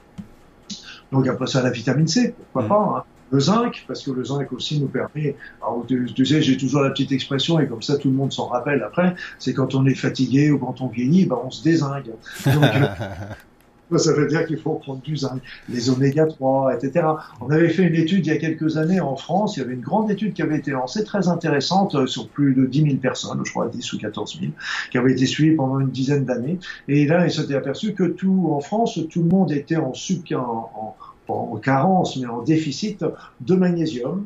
Donc 1.10 1.26
après 1.28 1.46
ça 1.46 1.62
la 1.62 1.70
vitamine 1.70 2.08
C 2.08 2.34
pourquoi 2.36 2.62
mmh. 2.62 2.68
pas 2.68 2.96
hein. 2.98 3.04
le 3.30 3.40
zinc, 3.40 3.84
parce 3.86 4.02
que 4.02 4.10
le 4.10 4.24
zinc 4.24 4.52
aussi 4.52 4.80
nous 4.80 4.88
permet, 4.88 5.36
alors 5.62 5.84
tu, 5.88 6.10
tu 6.14 6.26
sais, 6.26 6.42
j'ai 6.42 6.56
toujours 6.58 6.82
la 6.82 6.90
petite 6.90 7.12
expression, 7.12 7.58
et 7.60 7.66
comme 7.66 7.80
ça 7.80 7.96
tout 7.96 8.08
le 8.08 8.14
monde 8.14 8.30
s'en 8.30 8.46
rappelle 8.46 8.82
après, 8.82 9.14
c'est 9.38 9.54
quand 9.54 9.74
on 9.74 9.86
est 9.86 9.94
fatigué 9.94 10.50
ou 10.50 10.58
quand 10.58 10.82
on 10.82 10.88
vieillit, 10.88 11.24
ben 11.24 11.38
on 11.42 11.50
se 11.50 11.62
dézingue. 11.62 12.12
Donc, 12.44 12.64
ça 13.98 14.12
veut 14.12 14.26
dire 14.26 14.46
qu'il 14.46 14.58
faut 14.58 14.74
prendre 14.74 15.00
du 15.00 15.16
zinc, 15.16 15.40
les 15.68 15.90
oméga 15.90 16.26
3, 16.26 16.74
etc. 16.76 17.06
On 17.40 17.50
avait 17.50 17.68
fait 17.68 17.84
une 17.84 17.94
étude 17.94 18.26
il 18.26 18.32
y 18.32 18.36
a 18.36 18.38
quelques 18.38 18.76
années 18.76 19.00
en 19.00 19.16
France, 19.16 19.56
il 19.56 19.60
y 19.60 19.62
avait 19.62 19.74
une 19.74 19.80
grande 19.80 20.10
étude 20.10 20.34
qui 20.34 20.42
avait 20.42 20.58
été 20.58 20.70
lancée, 20.70 21.04
très 21.04 21.28
intéressante, 21.28 21.94
euh, 21.94 22.06
sur 22.06 22.28
plus 22.28 22.54
de 22.54 22.66
10 22.66 22.82
000 22.82 22.96
personnes, 22.96 23.40
je 23.44 23.50
crois 23.50 23.68
10 23.68 23.92
ou 23.92 23.98
14 23.98 24.38
000, 24.40 24.52
qui 24.90 24.98
avait 24.98 25.12
été 25.12 25.26
suivie 25.26 25.56
pendant 25.56 25.80
une 25.80 25.90
dizaine 25.90 26.24
d'années. 26.24 26.58
Et 26.88 27.06
là, 27.06 27.24
il 27.24 27.30
s'était 27.30 27.54
aperçu 27.54 27.94
que 27.94 28.04
tout, 28.04 28.50
en 28.52 28.60
France, 28.60 28.98
tout 29.10 29.22
le 29.22 29.28
monde 29.28 29.52
était 29.52 29.76
en, 29.76 29.94
sub, 29.94 30.22
en, 30.34 30.96
en, 31.28 31.32
en 31.32 31.56
carence, 31.56 32.16
mais 32.16 32.26
en 32.26 32.42
déficit 32.42 33.04
de 33.40 33.54
magnésium, 33.54 34.24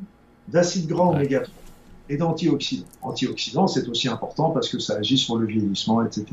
d'acide 0.48 0.86
gras 0.86 1.06
oméga 1.06 1.40
3 1.40 1.54
et 2.08 2.16
d'antioxydants. 2.16 2.86
Antioxydants, 3.02 3.66
c'est 3.66 3.88
aussi 3.88 4.08
important 4.08 4.50
parce 4.50 4.68
que 4.68 4.78
ça 4.78 4.96
agit 4.96 5.18
sur 5.18 5.36
le 5.36 5.46
vieillissement, 5.46 6.04
etc. 6.04 6.26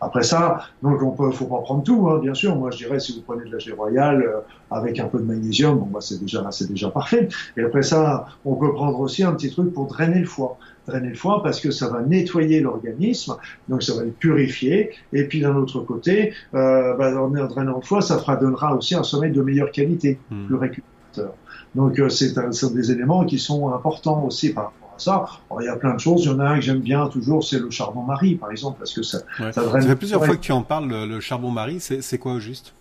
Après 0.00 0.22
ça, 0.22 0.64
donc 0.82 1.02
on 1.02 1.10
peut, 1.10 1.30
faut 1.30 1.46
pas 1.46 1.60
prendre 1.60 1.82
tout, 1.82 2.08
hein, 2.08 2.18
bien 2.20 2.34
sûr. 2.34 2.56
Moi, 2.56 2.70
je 2.70 2.78
dirais 2.78 2.98
si 3.00 3.14
vous 3.14 3.22
prenez 3.22 3.48
de 3.48 3.56
la 3.56 3.74
royale 3.74 4.22
euh, 4.22 4.40
avec 4.70 4.98
un 4.98 5.06
peu 5.06 5.18
de 5.18 5.24
magnésium, 5.24 5.78
bon, 5.78 5.86
bah, 5.86 6.00
c'est 6.00 6.20
déjà, 6.20 6.46
c'est 6.50 6.68
déjà 6.68 6.90
parfait. 6.90 7.28
Et 7.56 7.62
après 7.62 7.82
ça, 7.82 8.26
on 8.44 8.54
peut 8.54 8.72
prendre 8.72 8.98
aussi 9.00 9.22
un 9.22 9.32
petit 9.32 9.50
truc 9.50 9.72
pour 9.72 9.86
drainer 9.86 10.20
le 10.20 10.26
foie. 10.26 10.58
Drainer 10.86 11.10
le 11.10 11.14
foie 11.14 11.42
parce 11.42 11.60
que 11.60 11.70
ça 11.70 11.88
va 11.88 12.02
nettoyer 12.02 12.60
l'organisme, 12.60 13.36
donc 13.68 13.82
ça 13.82 13.94
va 13.94 14.04
le 14.04 14.10
purifier. 14.10 14.90
Et 15.12 15.24
puis 15.24 15.40
d'un 15.40 15.54
autre 15.56 15.80
côté, 15.80 16.32
euh, 16.54 16.96
bah, 16.96 17.12
en 17.20 17.28
drainant 17.28 17.76
le 17.76 17.82
foie, 17.82 18.00
ça 18.00 18.18
fera, 18.18 18.36
donnera 18.36 18.74
aussi 18.74 18.94
un 18.94 19.02
sommeil 19.02 19.32
de 19.32 19.42
meilleure 19.42 19.70
qualité, 19.70 20.18
hmm. 20.30 20.46
plus 20.46 20.56
récupérateur. 20.56 21.34
Donc 21.74 21.98
euh, 21.98 22.08
c'est 22.08 22.34
des 22.74 22.90
éléments 22.90 23.24
qui 23.24 23.38
sont 23.38 23.72
importants 23.72 24.24
aussi 24.24 24.52
par 24.52 24.72
ça. 25.00 25.24
il 25.60 25.64
y 25.64 25.68
a 25.68 25.76
plein 25.76 25.94
de 25.94 26.00
choses. 26.00 26.24
Il 26.24 26.30
y 26.30 26.34
en 26.34 26.40
a 26.40 26.44
un 26.44 26.56
que 26.56 26.62
j'aime 26.62 26.80
bien 26.80 27.06
toujours, 27.08 27.44
c'est 27.44 27.58
le 27.58 27.70
charbon-marie, 27.70 28.36
par 28.36 28.50
exemple, 28.50 28.78
parce 28.78 28.92
que 28.92 29.02
ça, 29.02 29.18
ouais. 29.38 29.52
ça, 29.52 29.62
ça 29.62 29.80
fait 29.80 29.96
plusieurs 29.96 30.24
fois 30.24 30.36
que 30.36 30.40
tu 30.42 30.52
en 30.52 30.62
parles. 30.62 30.88
Le, 30.88 31.06
le 31.06 31.20
charbon-marie, 31.20 31.80
c'est 31.80 32.18
quoi 32.18 32.34
au 32.34 32.40
juste? 32.40 32.74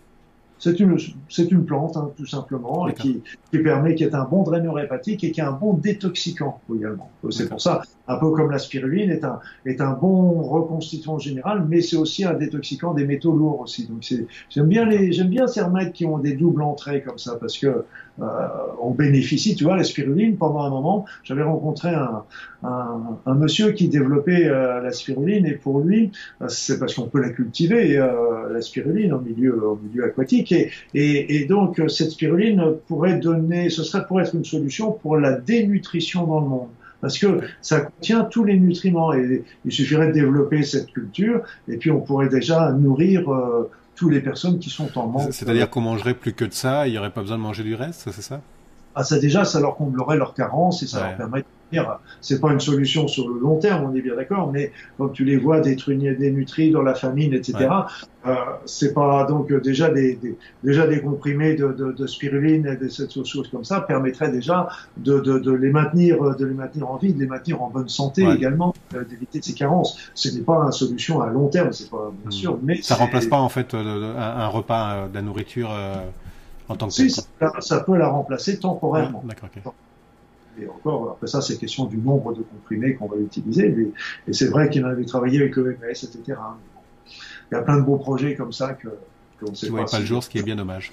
C'est 0.60 0.80
une, 0.80 0.98
c'est 1.30 1.52
une 1.52 1.66
plante, 1.66 1.98
hein, 1.98 2.12
tout 2.18 2.26
simplement, 2.26 2.88
et 2.88 2.94
qui, 2.94 3.22
qui 3.52 3.60
permet, 3.60 3.96
qui 3.96 4.04
est 4.04 4.14
un 4.14 4.26
bon 4.26 4.44
draineur 4.44 4.80
hépatique 4.80 5.24
et 5.24 5.32
qui 5.32 5.40
est 5.40 5.44
un 5.44 5.54
bon 5.54 5.74
détoxicant 5.74 6.60
également. 6.76 7.10
C'est 7.32 7.50
pour 7.50 7.62
ça, 7.62 7.82
un 8.08 8.18
peu 8.18 8.32
comme 8.32 8.52
la 8.52 8.60
spiruline 8.60 9.10
est 9.10 9.24
un, 9.24 9.40
est 9.66 9.82
un 9.82 9.94
bon 9.94 10.42
reconstituant 10.44 11.18
général, 11.18 11.66
mais 11.68 11.82
c'est 11.82 11.98
aussi 11.98 12.26
un 12.26 12.34
détoxicant 12.34 12.94
des 12.94 13.06
métaux 13.06 13.32
lourds 13.32 13.62
aussi. 13.62 13.88
Donc 13.88 14.04
c'est, 14.04 14.28
j'aime 14.50 14.68
bien 14.68 14.86
les, 14.86 15.12
j'aime 15.12 15.30
bien 15.30 15.48
ces 15.48 15.62
remèdes 15.62 15.94
qui 15.94 16.06
ont 16.06 16.20
des 16.20 16.34
doubles 16.34 16.62
entrées 16.62 17.02
comme 17.02 17.18
ça, 17.18 17.38
parce 17.40 17.58
que 17.58 17.86
euh, 18.22 18.48
on 18.82 18.92
bénéficie, 18.92 19.56
tu 19.56 19.64
vois, 19.64 19.78
la 19.78 19.86
spiruline. 19.86 20.36
Pendant 20.36 20.64
un 20.64 20.70
moment, 20.70 21.06
j'avais 21.24 21.44
rencontré 21.44 21.90
un, 21.90 22.24
un, 22.64 23.18
un, 23.26 23.34
monsieur 23.36 23.72
qui 23.72 23.88
développait 23.88 24.46
euh, 24.46 24.82
la 24.82 24.92
spiruline, 24.92 25.46
et 25.46 25.54
pour 25.54 25.80
lui, 25.80 26.12
euh, 26.42 26.50
c'est 26.50 26.80
parce 26.80 26.96
qu'on 26.96 27.08
peut 27.08 27.22
la 27.22 27.30
cultiver, 27.30 27.98
euh, 27.98 28.52
la 28.52 28.62
spiruline, 28.62 29.14
en 29.14 29.22
milieu, 29.22 29.70
en 29.70 29.78
milieu 29.78 30.04
aquatique, 30.04 30.49
et, 30.52 30.72
et, 30.94 31.36
et, 31.36 31.46
donc 31.46 31.82
cette 31.88 32.12
spiruline 32.12 32.64
pourrait 32.88 33.18
donner, 33.18 33.70
ce 33.70 33.84
serait 33.84 34.06
pour 34.06 34.22
être 34.22 34.36
une 34.36 34.46
solution 34.46 34.92
pour 34.92 35.18
la 35.18 35.34
dénutrition 35.34 36.26
dans 36.26 36.42
le 36.42 36.48
monde. 36.48 36.70
Parce 37.02 37.18
que 37.18 37.42
ça 37.62 37.82
contient 37.82 38.26
tous 38.26 38.44
les 38.44 38.60
nutriments 38.60 39.14
et 39.14 39.44
il 39.64 39.72
suffirait 39.72 40.08
de 40.08 40.12
développer 40.14 40.64
cette 40.64 40.92
culture 40.92 41.44
et 41.68 41.78
puis 41.78 41.92
on 41.92 42.02
pourrait 42.02 42.28
déjà 42.28 42.72
nourrir 42.72 43.32
euh, 43.32 43.70
toutes 43.96 44.12
les 44.12 44.20
personnes 44.20 44.60
qui 44.60 44.70
sont 44.70 44.98
en 44.98 45.08
manque. 45.08 45.34
C'est-à-dire 45.34 45.70
qu'on 45.70 45.82
mangerait 45.82 46.14
plus 46.14 46.34
que 46.34 46.46
de 46.46 46.54
ça, 46.54 46.88
il 46.88 46.92
n'y 46.92 46.98
aurait 46.98 47.12
pas 47.12 47.22
besoin 47.22 47.38
de 47.38 47.44
manger 47.44 47.64
du 47.64 47.76
reste, 47.76 48.10
c'est 48.12 48.22
ça? 48.22 48.42
Ah 48.96 49.04
ça 49.04 49.20
déjà, 49.20 49.46
ça 49.46 49.62
leur 49.62 49.78
comblerait 49.78 50.18
leur 50.18 50.34
carence 50.34 50.84
et 50.84 50.88
ça 50.88 51.02
leur 51.02 51.16
permettrait 51.16 51.50
c'est 52.22 52.42
pas 52.42 52.52
une 52.52 52.60
solution 52.60 53.08
sur 53.08 53.28
le 53.30 53.40
long 53.40 53.58
terme, 53.58 53.90
on 53.90 53.96
est 53.96 54.02
bien 54.02 54.16
d'accord, 54.16 54.52
mais 54.52 54.72
quand 54.98 55.10
tu 55.10 55.24
les 55.24 55.38
vois 55.38 55.62
dénutris 55.62 56.72
dans 56.72 56.82
la 56.82 56.96
famine, 56.96 57.34
etc., 57.34 57.70
euh, 58.26 58.36
c'est 58.66 58.94
pas 58.94 59.24
donc 59.24 59.50
euh, 59.50 59.62
déjà 59.62 59.90
des, 59.90 60.16
des, 60.16 60.38
déjà 60.64 60.86
des 60.88 61.00
comprimés 61.00 61.56
de, 61.56 61.72
de, 61.72 61.94
de 61.94 62.08
spiruline 62.08 62.68
et 62.68 62.76
de 62.76 62.90
cette 62.90 63.12
choses 63.26 63.48
comme 63.48 63.64
ça 63.64 63.80
permettraient 63.80 64.32
déjà 64.32 64.68
de, 64.98 65.52
les 65.54 65.72
maintenir, 65.72 66.36
de 66.36 66.46
les 66.46 66.54
maintenir 66.54 66.92
en 66.92 66.98
vie, 66.98 67.14
de 67.14 67.20
les 67.20 67.28
maintenir 67.28 67.62
en 67.62 67.70
bonne 67.70 67.88
santé 67.88 68.24
également, 68.24 68.74
euh, 68.94 69.06
d'éviter 69.06 69.42
ces 69.42 69.54
carences. 69.54 70.12
Ce 70.16 70.30
n'est 70.30 70.42
pas 70.42 70.66
une 70.66 70.72
solution 70.74 71.22
à 71.22 71.28
long 71.28 71.48
terme, 71.48 71.72
c'est 71.72 71.90
pas 71.90 72.12
bien 72.12 72.30
hmm. 72.30 72.32
sûr, 72.32 72.60
mais 72.62 72.82
ça 72.82 72.96
remplace 72.96 73.28
pas 73.28 73.40
en 73.40 73.50
fait 73.50 73.74
un, 73.74 74.16
un 74.18 74.48
repas 74.48 75.08
de 75.08 75.16
la 75.16 75.22
nourriture 75.22 75.72
en 76.68 76.76
tant 76.76 76.88
que 76.88 76.94
si, 76.94 77.10
ça, 77.10 77.24
ça, 77.60 77.80
peut 77.80 77.98
la 77.98 78.08
remplacer 78.08 78.60
temporairement. 78.60 79.24
D'accord. 79.26 79.50
Et 80.62 80.68
encore, 80.68 81.12
après 81.12 81.28
ça, 81.28 81.42
c'est 81.42 81.58
question 81.58 81.86
du 81.86 81.98
nombre 81.98 82.34
de 82.34 82.42
comprimés 82.42 82.96
qu'on 82.96 83.08
va 83.08 83.18
utiliser. 83.18 83.70
Mais, 83.70 83.88
et 84.28 84.34
c'est 84.34 84.48
vrai 84.48 84.70
qu'il 84.70 84.86
en 84.86 84.90
avait 84.90 85.06
travaillé 85.06 85.42
avec 85.42 85.58
EMS, 85.58 85.90
etc. 85.90 86.20
Il 87.52 87.56
y 87.56 87.58
a 87.58 87.62
plein 87.62 87.78
de 87.78 87.84
beaux 87.84 87.98
projets 87.98 88.36
comme 88.36 88.52
ça 88.52 88.74
que, 88.74 88.90
qu'on 89.40 89.52
ne 89.52 89.56
sait 89.56 89.70
pas. 89.70 89.86
pas 89.86 90.00
le 90.00 90.06
jour, 90.06 90.24
ce 90.24 90.30
qui 90.30 90.38
est 90.38 90.44
bien 90.44 90.56
dommage. 90.56 90.92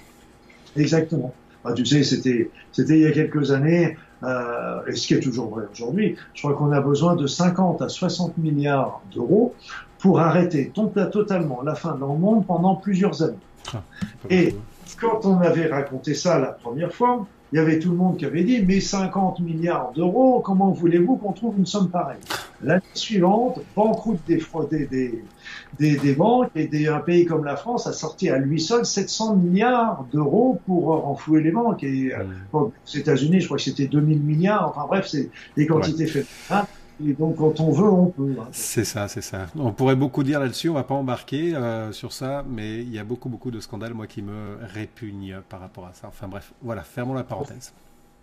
Exactement. 0.75 1.33
Bah, 1.63 1.73
tu 1.73 1.85
sais, 1.85 2.03
c'était 2.03 2.49
c'était 2.71 2.97
il 2.97 3.01
y 3.01 3.07
a 3.07 3.11
quelques 3.11 3.51
années, 3.51 3.97
euh, 4.23 4.85
et 4.87 4.95
ce 4.95 5.07
qui 5.07 5.13
est 5.13 5.19
toujours 5.19 5.49
vrai 5.49 5.65
aujourd'hui. 5.71 6.15
Je 6.33 6.41
crois 6.41 6.55
qu'on 6.55 6.71
a 6.71 6.81
besoin 6.81 7.15
de 7.15 7.27
50 7.27 7.81
à 7.81 7.89
60 7.89 8.37
milliards 8.37 9.01
d'euros 9.13 9.53
pour 9.99 10.19
arrêter 10.19 10.71
totalement 11.11 11.61
la 11.63 11.75
faim 11.75 11.97
dans 11.99 12.13
le 12.13 12.19
monde 12.19 12.45
pendant 12.45 12.75
plusieurs 12.75 13.21
années. 13.23 13.35
Ah, 13.73 13.81
et 14.29 14.55
quand 14.99 15.25
on 15.25 15.39
avait 15.41 15.67
raconté 15.67 16.13
ça 16.13 16.39
la 16.39 16.51
première 16.51 16.93
fois, 16.93 17.27
il 17.51 17.55
y 17.55 17.59
avait 17.59 17.79
tout 17.79 17.91
le 17.91 17.95
monde 17.95 18.17
qui 18.17 18.25
avait 18.25 18.43
dit 18.43 18.61
mais 18.65 18.79
50 18.79 19.39
milliards 19.39 19.91
d'euros, 19.93 20.41
comment 20.41 20.71
voulez-vous 20.71 21.15
qu'on 21.15 21.31
trouve 21.31 21.57
une 21.57 21.65
somme 21.65 21.89
pareille? 21.89 22.19
L'année 22.61 22.81
suivante, 22.93 23.59
banqueroute 23.75 24.19
des, 24.27 24.41
des, 24.71 25.23
des, 25.79 25.97
des, 25.97 26.13
banques 26.13 26.49
et 26.55 26.67
des, 26.67 26.87
un 26.87 26.99
pays 26.99 27.25
comme 27.25 27.45
la 27.45 27.55
France 27.55 27.87
a 27.87 27.93
sorti 27.93 28.29
à 28.29 28.37
lui 28.37 28.59
seul 28.59 28.85
700 28.85 29.35
milliards 29.35 30.05
d'euros 30.11 30.59
pour 30.65 30.87
renflouer 30.87 31.43
les 31.43 31.51
banques. 31.51 31.83
Et 31.83 32.13
euh, 32.13 32.23
aux 32.51 32.73
États-Unis, 32.93 33.41
je 33.41 33.45
crois 33.45 33.57
que 33.57 33.63
c'était 33.63 33.85
2000 33.85 34.19
milliards. 34.19 34.69
Enfin 34.69 34.87
bref, 34.87 35.07
c'est 35.07 35.29
des 35.55 35.67
quantités. 35.67 36.11
Hein 36.49 36.65
et 37.05 37.13
donc, 37.13 37.35
quand 37.37 37.59
on 37.59 37.71
veut, 37.71 37.89
on 37.89 38.07
peut. 38.07 38.35
Hein. 38.39 38.47
C'est 38.51 38.85
ça, 38.85 39.07
c'est 39.07 39.21
ça. 39.21 39.47
On 39.55 39.71
pourrait 39.71 39.95
beaucoup 39.95 40.23
dire 40.23 40.39
là-dessus. 40.39 40.69
On 40.69 40.73
va 40.73 40.83
pas 40.83 40.95
embarquer 40.95 41.55
euh, 41.55 41.91
sur 41.91 42.13
ça, 42.13 42.43
mais 42.49 42.81
il 42.81 42.93
y 42.93 42.99
a 42.99 43.03
beaucoup, 43.03 43.29
beaucoup 43.29 43.51
de 43.51 43.59
scandales, 43.59 43.93
moi, 43.93 44.07
qui 44.07 44.21
me 44.21 44.57
répugnent 44.73 45.41
par 45.47 45.59
rapport 45.59 45.85
à 45.85 45.93
ça. 45.93 46.07
Enfin, 46.07 46.27
bref, 46.27 46.53
voilà. 46.61 46.83
Fermons 46.83 47.13
la 47.13 47.23
parenthèse. 47.23 47.73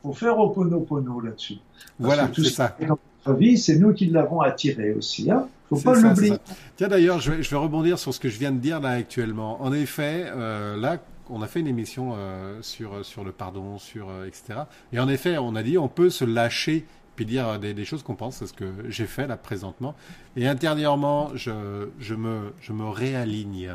Faut 0.02 0.12
faire 0.12 0.38
oponopono 0.38 1.20
là-dessus. 1.20 1.58
Voilà, 1.98 2.28
c'est 2.34 2.44
ça. 2.44 2.76
Dans 2.80 2.98
notre 3.26 3.38
vie, 3.38 3.56
c'est 3.56 3.78
nous 3.78 3.94
qui 3.94 4.06
l'avons 4.06 4.40
attiré 4.40 4.92
aussi. 4.92 5.30
Hein 5.30 5.48
faut 5.68 5.76
pas 5.76 5.94
l'oublier. 5.94 6.34
Tiens, 6.76 6.88
d'ailleurs, 6.88 7.20
je 7.20 7.32
vais, 7.32 7.42
je 7.42 7.50
vais 7.50 7.56
rebondir 7.56 7.98
sur 7.98 8.12
ce 8.12 8.20
que 8.20 8.28
je 8.28 8.38
viens 8.38 8.52
de 8.52 8.58
dire 8.58 8.80
là 8.80 8.90
actuellement. 8.90 9.62
En 9.62 9.72
effet, 9.72 10.26
euh, 10.26 10.76
là, 10.76 10.98
on 11.30 11.42
a 11.42 11.46
fait 11.46 11.60
une 11.60 11.66
émission 11.66 12.14
euh, 12.16 12.58
sur 12.62 13.04
sur 13.04 13.24
le 13.24 13.32
pardon, 13.32 13.78
sur 13.78 14.08
euh, 14.10 14.26
etc. 14.26 14.60
Et 14.92 14.98
en 14.98 15.08
effet, 15.08 15.38
on 15.38 15.54
a 15.56 15.62
dit 15.62 15.78
on 15.78 15.88
peut 15.88 16.10
se 16.10 16.24
lâcher 16.24 16.86
puis 17.16 17.24
dire 17.24 17.58
des, 17.58 17.84
choses 17.84 18.02
qu'on 18.02 18.14
pense, 18.14 18.36
c'est 18.36 18.46
ce 18.46 18.52
que 18.52 18.66
j'ai 18.88 19.06
fait 19.06 19.26
là 19.26 19.36
présentement. 19.36 19.94
Et 20.36 20.46
intérieurement, 20.48 21.30
je, 21.34 21.88
je, 21.98 22.14
me, 22.14 22.52
je 22.60 22.72
me 22.72 22.88
réaligne. 22.88 23.72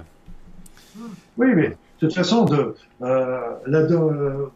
Oui, 1.38 1.48
mais 1.56 1.70
de 1.70 1.76
toute 2.00 2.14
façon, 2.14 2.46
de, 2.46 2.76
euh, 3.02 3.40
la, 3.66 3.84
de, 3.84 4.50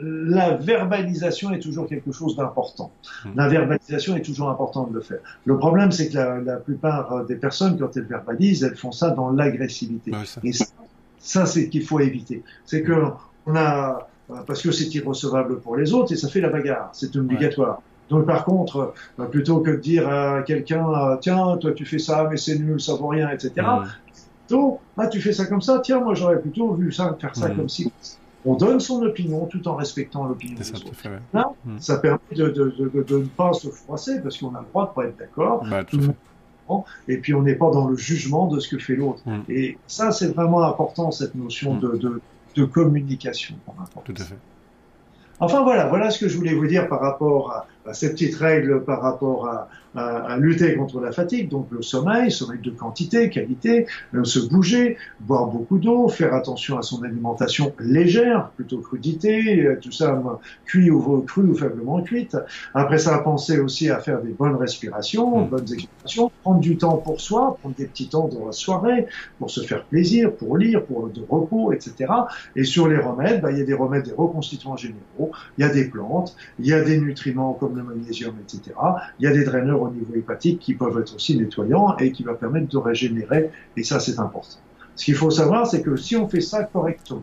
la 0.00 0.56
verbalisation 0.56 1.52
est 1.52 1.60
toujours 1.60 1.86
quelque 1.86 2.12
chose 2.12 2.36
d'important. 2.36 2.90
Hmm. 3.24 3.30
La 3.36 3.48
verbalisation 3.48 4.16
est 4.16 4.22
toujours 4.22 4.50
importante 4.50 4.90
de 4.90 4.96
le 4.96 5.02
faire. 5.02 5.20
Le 5.44 5.56
problème, 5.56 5.92
c'est 5.92 6.08
que 6.08 6.16
la, 6.44 6.56
plupart 6.56 7.24
des 7.26 7.36
personnes, 7.36 7.78
quand 7.78 7.96
elles 7.96 8.04
verbalisent, 8.04 8.64
elles 8.64 8.76
font 8.76 8.92
ça 8.92 9.10
dans 9.10 9.30
l'agressivité. 9.30 10.10
Et 10.42 10.52
ça, 10.52 10.66
ça 11.18 11.46
c'est 11.46 11.68
qu'il 11.68 11.84
faut 11.84 12.00
éviter. 12.00 12.42
C'est 12.64 12.82
que 12.82 13.10
on 13.46 13.54
a 13.56 14.08
parce 14.46 14.62
que 14.62 14.72
c'est 14.72 14.92
irrecevable 14.94 15.60
pour 15.60 15.76
les 15.76 15.92
autres 15.92 16.12
et 16.12 16.16
ça 16.16 16.28
fait 16.28 16.40
la 16.40 16.48
bagarre. 16.48 16.90
C'est 16.92 17.14
obligatoire. 17.16 17.82
Donc 18.10 18.26
par 18.26 18.44
contre, 18.44 18.94
euh, 19.18 19.24
plutôt 19.26 19.60
que 19.60 19.70
de 19.70 19.76
dire 19.76 20.08
à 20.08 20.42
quelqu'un 20.42 20.86
euh, 20.88 21.16
tiens 21.20 21.56
toi 21.56 21.72
tu 21.72 21.86
fais 21.86 21.98
ça 21.98 22.26
mais 22.30 22.36
c'est 22.36 22.58
nul 22.58 22.80
ça 22.80 22.94
vaut 22.94 23.08
rien 23.08 23.30
etc. 23.30 23.52
Mm. 23.56 23.86
Plutôt 24.46 24.80
ah 24.98 25.06
tu 25.06 25.20
fais 25.20 25.32
ça 25.32 25.46
comme 25.46 25.62
ça 25.62 25.80
tiens 25.82 26.00
moi 26.00 26.14
j'aurais 26.14 26.40
plutôt 26.40 26.74
vu 26.74 26.92
ça 26.92 27.16
faire 27.18 27.34
ça 27.34 27.48
mm. 27.48 27.56
comme 27.56 27.68
si 27.68 27.90
on 28.44 28.56
donne 28.56 28.78
son 28.78 29.02
opinion 29.02 29.46
tout 29.46 29.66
en 29.68 29.74
respectant 29.74 30.26
l'opinion 30.26 30.58
des 30.58 30.70
autres. 30.72 30.90
Là, 31.32 31.50
ça 31.78 31.96
permet 31.96 32.18
de, 32.32 32.48
de, 32.48 32.74
de, 32.78 33.02
de, 33.02 33.18
ne 33.18 33.24
pas 33.24 33.54
se 33.54 33.68
froisser 33.68 34.20
parce 34.20 34.36
qu'on 34.36 34.54
a 34.54 34.60
le 34.60 34.66
droit 34.66 34.88
de 34.88 34.94
pas 34.94 35.08
être 35.08 35.16
d'accord. 35.16 35.64
Bah, 35.64 35.82
et 37.08 37.18
puis 37.18 37.34
on 37.34 37.42
n'est 37.42 37.54
pas 37.54 37.70
dans 37.70 37.88
le 37.88 37.96
jugement 37.96 38.46
de 38.46 38.60
ce 38.60 38.68
que 38.68 38.78
fait 38.78 38.96
l'autre. 38.96 39.22
Et 39.48 39.78
ça 39.86 40.12
c'est 40.12 40.28
vraiment 40.28 40.62
important 40.62 41.10
cette 41.10 41.34
notion 41.34 41.76
de, 41.76 41.96
de, 41.96 42.20
de 42.54 42.64
communication. 42.64 43.56
Tout 44.04 44.14
à 44.18 44.24
fait. 44.24 44.38
Enfin 45.40 45.62
voilà, 45.62 45.88
voilà 45.88 46.10
ce 46.10 46.18
que 46.18 46.28
je 46.28 46.36
voulais 46.36 46.54
vous 46.54 46.66
dire 46.66 46.88
par 46.88 47.00
rapport 47.00 47.50
à, 47.50 47.66
ces 47.92 48.10
petites 48.10 48.36
règles 48.36 48.84
par 48.84 49.02
rapport 49.02 49.46
à, 49.48 49.68
à, 49.96 50.36
lutter 50.38 50.74
contre 50.74 51.00
la 51.00 51.12
fatigue, 51.12 51.48
donc 51.48 51.68
le 51.70 51.82
sommeil, 51.82 52.30
sommeil 52.30 52.60
de 52.60 52.70
quantité, 52.70 53.30
qualité, 53.30 53.86
euh, 54.14 54.24
se 54.24 54.40
bouger, 54.40 54.96
boire 55.20 55.46
beaucoup 55.46 55.78
d'eau, 55.78 56.08
faire 56.08 56.34
attention 56.34 56.78
à 56.78 56.82
son 56.82 57.02
alimentation 57.02 57.72
légère, 57.78 58.50
plutôt 58.56 58.78
crudité, 58.78 59.64
euh, 59.64 59.78
tout 59.80 59.92
ça 59.92 60.20
cuit 60.64 60.90
ou 60.90 61.20
cru 61.22 61.42
ou 61.42 61.54
faiblement 61.54 62.02
cuite. 62.02 62.36
Après 62.74 62.98
ça, 62.98 63.18
penser 63.18 63.58
aussi 63.60 63.90
à 63.90 63.98
faire 63.98 64.20
des 64.20 64.32
bonnes 64.32 64.56
respirations, 64.56 65.44
mmh. 65.44 65.48
bonnes 65.48 65.72
expirations, 65.72 66.30
prendre 66.42 66.60
du 66.60 66.76
temps 66.76 66.96
pour 66.96 67.20
soi, 67.20 67.56
prendre 67.60 67.76
des 67.76 67.86
petits 67.86 68.08
temps 68.08 68.28
dans 68.28 68.46
la 68.46 68.52
soirée 68.52 69.06
pour 69.38 69.50
se 69.50 69.60
faire 69.60 69.84
plaisir, 69.84 70.32
pour 70.32 70.56
lire, 70.56 70.84
pour 70.84 71.08
de 71.08 71.22
repos, 71.28 71.72
etc. 71.72 72.12
Et 72.56 72.64
sur 72.64 72.88
les 72.88 72.98
remèdes, 72.98 73.40
bah, 73.40 73.52
il 73.52 73.58
y 73.58 73.62
a 73.62 73.64
des 73.64 73.74
remèdes, 73.74 74.04
des 74.04 74.12
reconstituants 74.12 74.76
généraux, 74.76 75.30
il 75.58 75.62
y 75.62 75.64
a 75.64 75.72
des 75.72 75.84
plantes, 75.84 76.34
il 76.58 76.66
y 76.66 76.72
a 76.72 76.82
des 76.82 76.98
nutriments 76.98 77.52
comme 77.52 77.73
le 77.76 77.82
magnésium, 77.82 78.34
etc. 78.42 78.76
Il 79.18 79.24
y 79.24 79.26
a 79.26 79.32
des 79.32 79.44
draineurs 79.44 79.82
au 79.82 79.90
niveau 79.90 80.14
hépatique 80.14 80.60
qui 80.60 80.74
peuvent 80.74 80.98
être 81.00 81.14
aussi 81.14 81.36
nettoyants 81.36 81.96
et 81.98 82.12
qui 82.12 82.22
va 82.22 82.34
permettre 82.34 82.68
de 82.68 82.78
régénérer, 82.78 83.50
et 83.76 83.82
ça 83.82 84.00
c'est 84.00 84.18
important. 84.18 84.58
Ce 84.96 85.04
qu'il 85.04 85.14
faut 85.14 85.30
savoir, 85.30 85.66
c'est 85.66 85.82
que 85.82 85.96
si 85.96 86.16
on 86.16 86.28
fait 86.28 86.40
ça 86.40 86.64
correctement, 86.64 87.22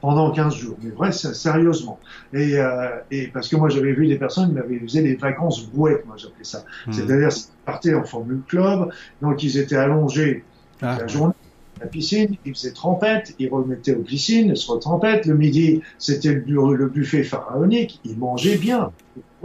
pendant 0.00 0.30
15 0.30 0.54
jours, 0.54 0.76
mais 0.82 0.90
vrai, 0.90 1.12
sérieusement. 1.12 1.98
Et, 2.34 2.58
euh, 2.58 2.90
et 3.10 3.28
parce 3.28 3.48
que 3.48 3.56
moi 3.56 3.70
j'avais 3.70 3.94
vu 3.94 4.06
des 4.06 4.18
personnes 4.18 4.48
qui 4.48 4.54
m'avaient 4.54 4.74
usé 4.74 5.00
les 5.00 5.16
vacances 5.16 5.66
bouettes, 5.66 6.04
moi 6.04 6.16
j'appelais 6.18 6.44
ça. 6.44 6.64
Hmm. 6.86 6.92
C'est-à-dire 6.92 7.30
qu'ils 7.30 7.44
partaient 7.64 7.94
en 7.94 8.04
formule 8.04 8.42
club, 8.46 8.90
donc 9.22 9.42
ils 9.42 9.56
étaient 9.56 9.76
allongés 9.76 10.44
ah, 10.82 10.98
la 11.00 11.06
journée 11.06 11.32
la 11.80 11.86
piscine, 11.86 12.36
ils 12.44 12.54
faisaient 12.54 12.72
trempette, 12.72 13.34
ils 13.38 13.48
remettaient 13.48 13.94
aux 13.94 14.02
piscines, 14.02 14.48
ils 14.48 14.56
se 14.56 14.70
retrempettaient. 14.70 15.28
Le 15.28 15.36
midi, 15.36 15.82
c'était 15.98 16.32
le, 16.32 16.74
le, 16.74 16.88
buffet 16.88 17.24
pharaonique, 17.24 18.00
ils 18.04 18.16
mangeaient 18.16 18.56
bien 18.56 18.92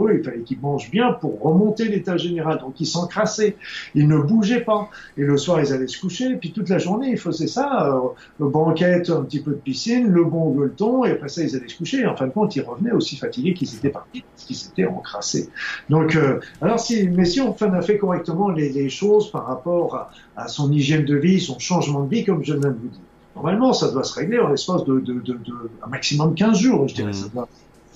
il 0.08 0.22
fallait 0.24 0.40
qu'ils 0.40 0.60
mangent 0.60 0.90
bien 0.90 1.12
pour 1.12 1.40
remonter 1.42 1.84
l'état 1.88 2.16
général. 2.16 2.58
Donc 2.58 2.80
ils 2.80 2.86
s'encrassaient, 2.86 3.56
ils 3.94 4.08
ne 4.08 4.18
bougeaient 4.18 4.62
pas. 4.62 4.88
Et 5.16 5.22
le 5.22 5.36
soir, 5.36 5.60
ils 5.60 5.72
allaient 5.72 5.88
se 5.88 6.00
coucher. 6.00 6.30
Et 6.30 6.36
puis 6.36 6.52
toute 6.52 6.68
la 6.68 6.78
journée, 6.78 7.10
ils 7.10 7.18
faisaient 7.18 7.46
ça. 7.46 7.92
Euh, 8.40 8.48
banquette, 8.48 9.10
un 9.10 9.22
petit 9.22 9.40
peu 9.40 9.52
de 9.52 9.56
piscine, 9.56 10.08
le 10.08 10.24
bon 10.24 10.50
gueuleton. 10.50 11.04
Et 11.04 11.12
après 11.12 11.28
ça, 11.28 11.42
ils 11.42 11.56
allaient 11.56 11.68
se 11.68 11.76
coucher. 11.76 12.00
Et 12.00 12.06
en 12.06 12.16
fin 12.16 12.26
de 12.26 12.32
compte, 12.32 12.56
ils 12.56 12.62
revenaient 12.62 12.92
aussi 12.92 13.16
fatigués 13.16 13.54
qu'ils 13.54 13.74
étaient 13.74 13.90
partis, 13.90 14.22
parce 14.22 14.44
qu'ils 14.44 14.56
s'étaient 14.56 14.86
encrassés. 14.86 15.48
Donc, 15.88 16.16
euh, 16.16 16.40
alors 16.60 16.80
si, 16.80 17.08
mais 17.08 17.24
si 17.24 17.40
on 17.40 17.54
a 17.60 17.82
fait 17.82 17.98
correctement 17.98 18.50
les, 18.50 18.88
choses 18.88 19.30
par 19.30 19.46
rapport 19.46 20.10
à, 20.36 20.48
son 20.48 20.72
hygiène 20.72 21.04
de 21.04 21.16
vie, 21.16 21.40
son 21.40 21.58
changement 21.58 22.04
de 22.04 22.08
vie, 22.08 22.24
comme 22.24 22.44
je 22.44 22.54
viens 22.54 22.70
de 22.70 22.76
vous 22.76 22.88
dire. 22.88 23.00
Normalement, 23.36 23.72
ça 23.72 23.90
doit 23.92 24.04
se 24.04 24.18
régler 24.18 24.38
en 24.38 24.48
l'espace 24.48 24.84
de, 24.84 25.00
de, 25.00 25.14
de, 25.14 25.34
de, 25.34 25.70
un 25.84 25.88
maximum 25.88 26.30
de 26.30 26.34
15 26.34 26.58
jours, 26.58 26.88
je 26.88 26.94
dirais. 26.94 27.10
Mmh. 27.10 27.14
Ça 27.14 27.28
doit, 27.28 27.48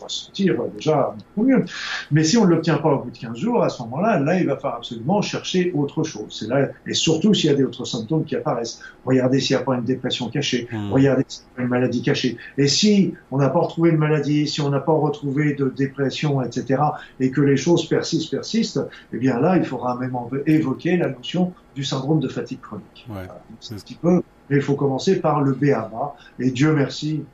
va 0.04 0.08
sortir 0.08 0.56
déjà 0.74 1.14
beaucoup 1.34 1.46
mieux. 1.46 1.64
Mais 2.10 2.24
si 2.24 2.36
on 2.36 2.44
ne 2.44 2.50
l'obtient 2.50 2.78
pas 2.78 2.90
au 2.90 2.98
bout 3.02 3.10
de 3.10 3.18
15 3.18 3.36
jours, 3.36 3.62
à 3.62 3.68
ce 3.68 3.82
moment-là, 3.82 4.20
là, 4.20 4.38
il 4.38 4.46
va 4.46 4.56
falloir 4.56 4.76
absolument 4.76 5.22
chercher 5.22 5.72
autre 5.74 6.02
chose. 6.02 6.36
C'est 6.38 6.48
là, 6.48 6.68
et 6.86 6.94
surtout 6.94 7.34
s'il 7.34 7.50
y 7.50 7.52
a 7.52 7.56
des 7.56 7.64
autres 7.64 7.84
symptômes 7.84 8.24
qui 8.24 8.36
apparaissent. 8.36 8.80
Regardez 9.04 9.40
s'il 9.40 9.56
n'y 9.56 9.62
a 9.62 9.64
pas 9.64 9.74
une 9.74 9.84
dépression 9.84 10.28
cachée. 10.28 10.68
Hmm. 10.70 10.92
Regardez 10.92 11.24
s'il 11.28 11.44
y 11.56 11.60
a 11.60 11.62
une 11.62 11.68
maladie 11.68 12.02
cachée. 12.02 12.36
Et 12.58 12.68
si 12.68 13.14
on 13.30 13.38
n'a 13.38 13.48
pas 13.48 13.60
retrouvé 13.60 13.90
une 13.90 13.98
maladie, 13.98 14.46
si 14.46 14.60
on 14.60 14.70
n'a 14.70 14.80
pas 14.80 14.92
retrouvé 14.92 15.54
de 15.54 15.72
dépression, 15.76 16.42
etc., 16.42 16.82
et 17.20 17.30
que 17.30 17.40
les 17.40 17.56
choses 17.56 17.88
persistent, 17.88 18.30
persistent, 18.30 18.80
eh 19.12 19.18
bien 19.18 19.40
là, 19.40 19.56
il 19.56 19.64
faudra 19.64 19.96
même 19.96 20.16
évoquer 20.46 20.96
la 20.96 21.08
notion 21.08 21.52
du 21.74 21.84
syndrome 21.84 22.20
de 22.20 22.28
fatigue 22.28 22.60
chronique. 22.60 23.06
Ouais. 23.08 23.26
C'est 23.60 23.74
un 23.74 23.78
petit 23.78 23.94
peu, 23.94 24.22
mais 24.48 24.56
il 24.56 24.62
faut 24.62 24.74
commencer 24.74 25.20
par 25.20 25.40
le 25.40 25.52
BABA. 25.52 26.14
Et 26.38 26.50
Dieu 26.50 26.72
merci, 26.72 27.24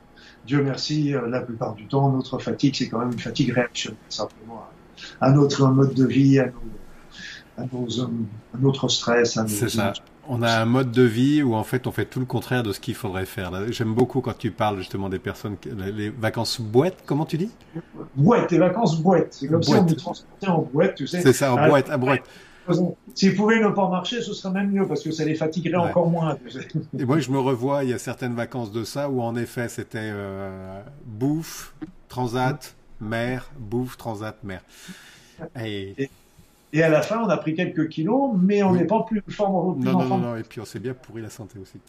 Dieu 0.45 0.63
merci, 0.63 1.13
euh, 1.13 1.27
la 1.27 1.41
plupart 1.41 1.75
du 1.75 1.85
temps, 1.85 2.11
notre 2.11 2.39
fatigue, 2.39 2.75
c'est 2.75 2.89
quand 2.89 2.99
même 2.99 3.11
une 3.11 3.19
fatigue 3.19 3.51
réactionnelle, 3.53 3.99
simplement 4.09 4.65
à, 5.19 5.31
notre 5.31 5.67
mode 5.67 5.93
de 5.93 6.05
vie, 6.05 6.39
à, 6.39 6.49
notre 8.59 8.87
stress. 8.87 9.39
C'est 9.47 9.69
ça. 9.69 9.93
On 10.27 10.43
a 10.43 10.61
un 10.61 10.65
mode 10.65 10.91
de 10.91 11.01
vie 11.01 11.41
où 11.41 11.55
en 11.55 11.63
fait 11.63 11.87
on 11.87 11.91
fait 11.91 12.05
tout 12.05 12.19
le 12.19 12.25
contraire 12.25 12.63
de 12.63 12.71
ce 12.71 12.79
qu'il 12.79 12.93
faudrait 12.93 13.25
faire. 13.25 13.51
J'aime 13.71 13.93
beaucoup 13.93 14.21
quand 14.21 14.37
tu 14.37 14.51
parles 14.51 14.77
justement 14.77 15.09
des 15.09 15.19
personnes, 15.19 15.57
les 15.95 16.09
vacances 16.09 16.61
boîtes, 16.61 17.03
comment 17.05 17.25
tu 17.25 17.37
dis? 17.37 17.49
Boîte, 18.15 18.51
les 18.51 18.59
vacances 18.59 19.01
boîtes. 19.01 19.33
C'est 19.33 19.47
comme 19.47 19.63
si 19.63 19.73
on 19.73 19.83
nous 19.83 19.95
transportait 19.95 20.47
en 20.47 20.61
boîte, 20.61 20.95
tu 20.95 21.07
sais. 21.07 21.21
C'est 21.21 21.33
ça, 21.33 21.53
en 21.53 21.67
boîte, 21.67 21.89
à 21.89 21.97
boîte. 21.97 22.21
S'ils 23.15 23.35
pouvaient 23.35 23.59
ne 23.59 23.69
pas 23.69 23.89
marcher, 23.89 24.21
ce 24.21 24.33
serait 24.33 24.53
même 24.53 24.71
mieux 24.71 24.87
parce 24.87 25.03
que 25.03 25.11
ça 25.11 25.25
les 25.25 25.35
fatiguerait 25.35 25.75
encore 25.75 26.09
moins. 26.09 26.37
Et 26.97 27.05
moi, 27.05 27.19
je 27.19 27.31
me 27.31 27.39
revois, 27.39 27.83
il 27.83 27.89
y 27.89 27.93
a 27.93 27.99
certaines 27.99 28.35
vacances 28.35 28.71
de 28.71 28.83
ça 28.83 29.09
où 29.09 29.21
en 29.21 29.35
effet 29.35 29.67
c'était 29.67 29.99
euh, 30.01 30.81
bouffe, 31.05 31.73
transat, 32.07 32.75
mer, 32.99 33.51
bouffe, 33.57 33.97
transat, 33.97 34.35
mer. 34.43 34.61
Et... 35.59 36.09
Et, 36.73 36.83
à 36.83 36.87
la 36.87 37.01
fin, 37.01 37.21
on 37.21 37.27
a 37.27 37.35
pris 37.35 37.53
quelques 37.53 37.89
kilos, 37.89 38.31
mais 38.41 38.63
on 38.63 38.71
n'est 38.71 38.85
pas 38.85 39.03
plus 39.03 39.21
fort. 39.27 39.75
non, 39.77 39.91
non, 39.91 40.05
non, 40.05 40.17
non, 40.19 40.35
et 40.37 40.43
puis 40.43 40.61
on 40.61 40.65
s'est 40.65 40.79
bien 40.79 40.93
pourri 40.93 41.21
la 41.21 41.29
santé 41.29 41.59
aussi. 41.59 41.81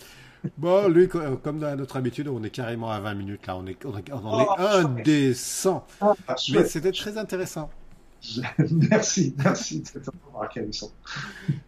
Bon, 0.58 0.88
lui, 0.88 1.06
comme 1.08 1.62
à 1.62 1.76
notre 1.76 1.96
habitude, 1.96 2.26
on 2.26 2.42
est 2.42 2.50
carrément 2.50 2.90
à 2.90 2.98
20 2.98 3.14
minutes 3.14 3.46
là. 3.46 3.56
On 3.56 3.64
est, 3.66 3.84
on 3.84 3.96
est, 3.96 4.12
on 4.12 4.40
est 4.40 4.46
oh, 4.48 4.62
indécent. 4.76 5.86
Ah, 6.00 6.14
mais 6.52 6.64
c'était 6.64 6.90
très 6.90 7.16
intéressant. 7.16 7.70
merci, 8.70 9.34
merci 9.38 9.80
de 9.80 10.00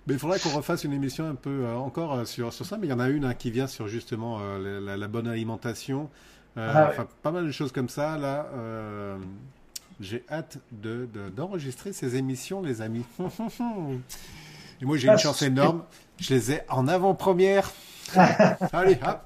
Mais 0.06 0.14
il 0.14 0.18
faudrait 0.18 0.38
qu'on 0.38 0.50
refasse 0.50 0.84
une 0.84 0.92
émission 0.92 1.28
un 1.28 1.34
peu 1.34 1.64
euh, 1.64 1.74
encore 1.74 2.14
euh, 2.14 2.24
sur, 2.24 2.52
sur 2.52 2.64
ça, 2.64 2.76
mais 2.76 2.86
il 2.86 2.90
y 2.90 2.92
en 2.92 3.00
a 3.00 3.08
une 3.08 3.24
hein, 3.24 3.34
qui 3.34 3.50
vient 3.50 3.66
sur 3.66 3.88
justement 3.88 4.38
euh, 4.40 4.96
la, 4.96 5.08
bonne 5.08 5.26
alimentation. 5.26 6.10
Ah 6.56 6.88
enfin, 6.90 7.08
pas 7.22 7.32
mal 7.32 7.46
de 7.46 7.50
choses 7.50 7.72
comme 7.72 7.88
ça, 7.88 8.16
là. 8.16 8.46
j'ai 10.00 10.24
hâte 10.30 10.58
de, 10.70 11.08
d'enregistrer 11.34 11.92
ces 11.92 12.14
émissions, 12.16 12.62
les 12.62 12.80
amis. 12.80 13.04
Et 14.80 14.84
moi, 14.84 14.96
j'ai 14.96 15.08
une 15.08 15.14
ah, 15.14 15.18
chance 15.18 15.42
énorme. 15.42 15.82
Je 16.18 16.34
les 16.34 16.52
ai 16.52 16.60
en 16.68 16.86
avant-première. 16.86 17.72
Allez, 18.72 18.98
hop. 19.04 19.20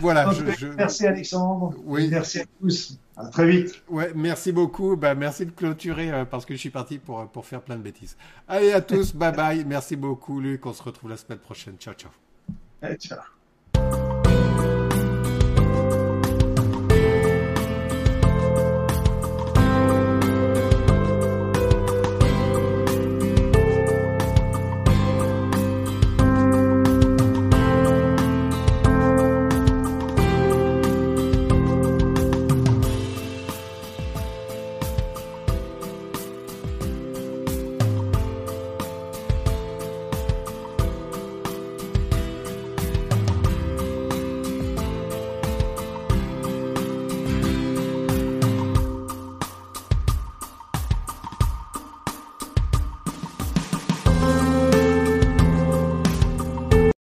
Voilà. 0.00 0.30
Je, 0.32 0.66
Merci 0.68 1.06
Alexandre. 1.06 1.74
Oui. 1.84 2.08
Merci 2.10 2.40
à 2.40 2.44
tous. 2.60 2.98
À 3.16 3.26
très 3.28 3.46
vite. 3.48 3.82
Ouais, 3.88 4.12
merci 4.14 4.52
beaucoup. 4.52 4.96
Bah, 4.96 5.14
merci 5.14 5.46
de 5.46 5.50
clôturer 5.50 6.10
euh, 6.10 6.24
parce 6.24 6.44
que 6.44 6.54
je 6.54 6.58
suis 6.58 6.70
parti 6.70 6.98
pour, 6.98 7.26
pour 7.28 7.46
faire 7.46 7.62
plein 7.62 7.76
de 7.76 7.82
bêtises. 7.82 8.16
Allez 8.46 8.72
à 8.72 8.80
tous, 8.80 9.14
bye 9.14 9.32
bye. 9.32 9.64
Merci 9.64 9.96
beaucoup 9.96 10.40
Luc. 10.40 10.66
On 10.66 10.72
se 10.72 10.82
retrouve 10.82 11.10
la 11.10 11.16
semaine 11.16 11.38
prochaine. 11.38 11.76
Ciao, 11.78 11.94
ciao. 11.94 12.10
Allez, 12.82 12.96
ciao. 12.96 13.35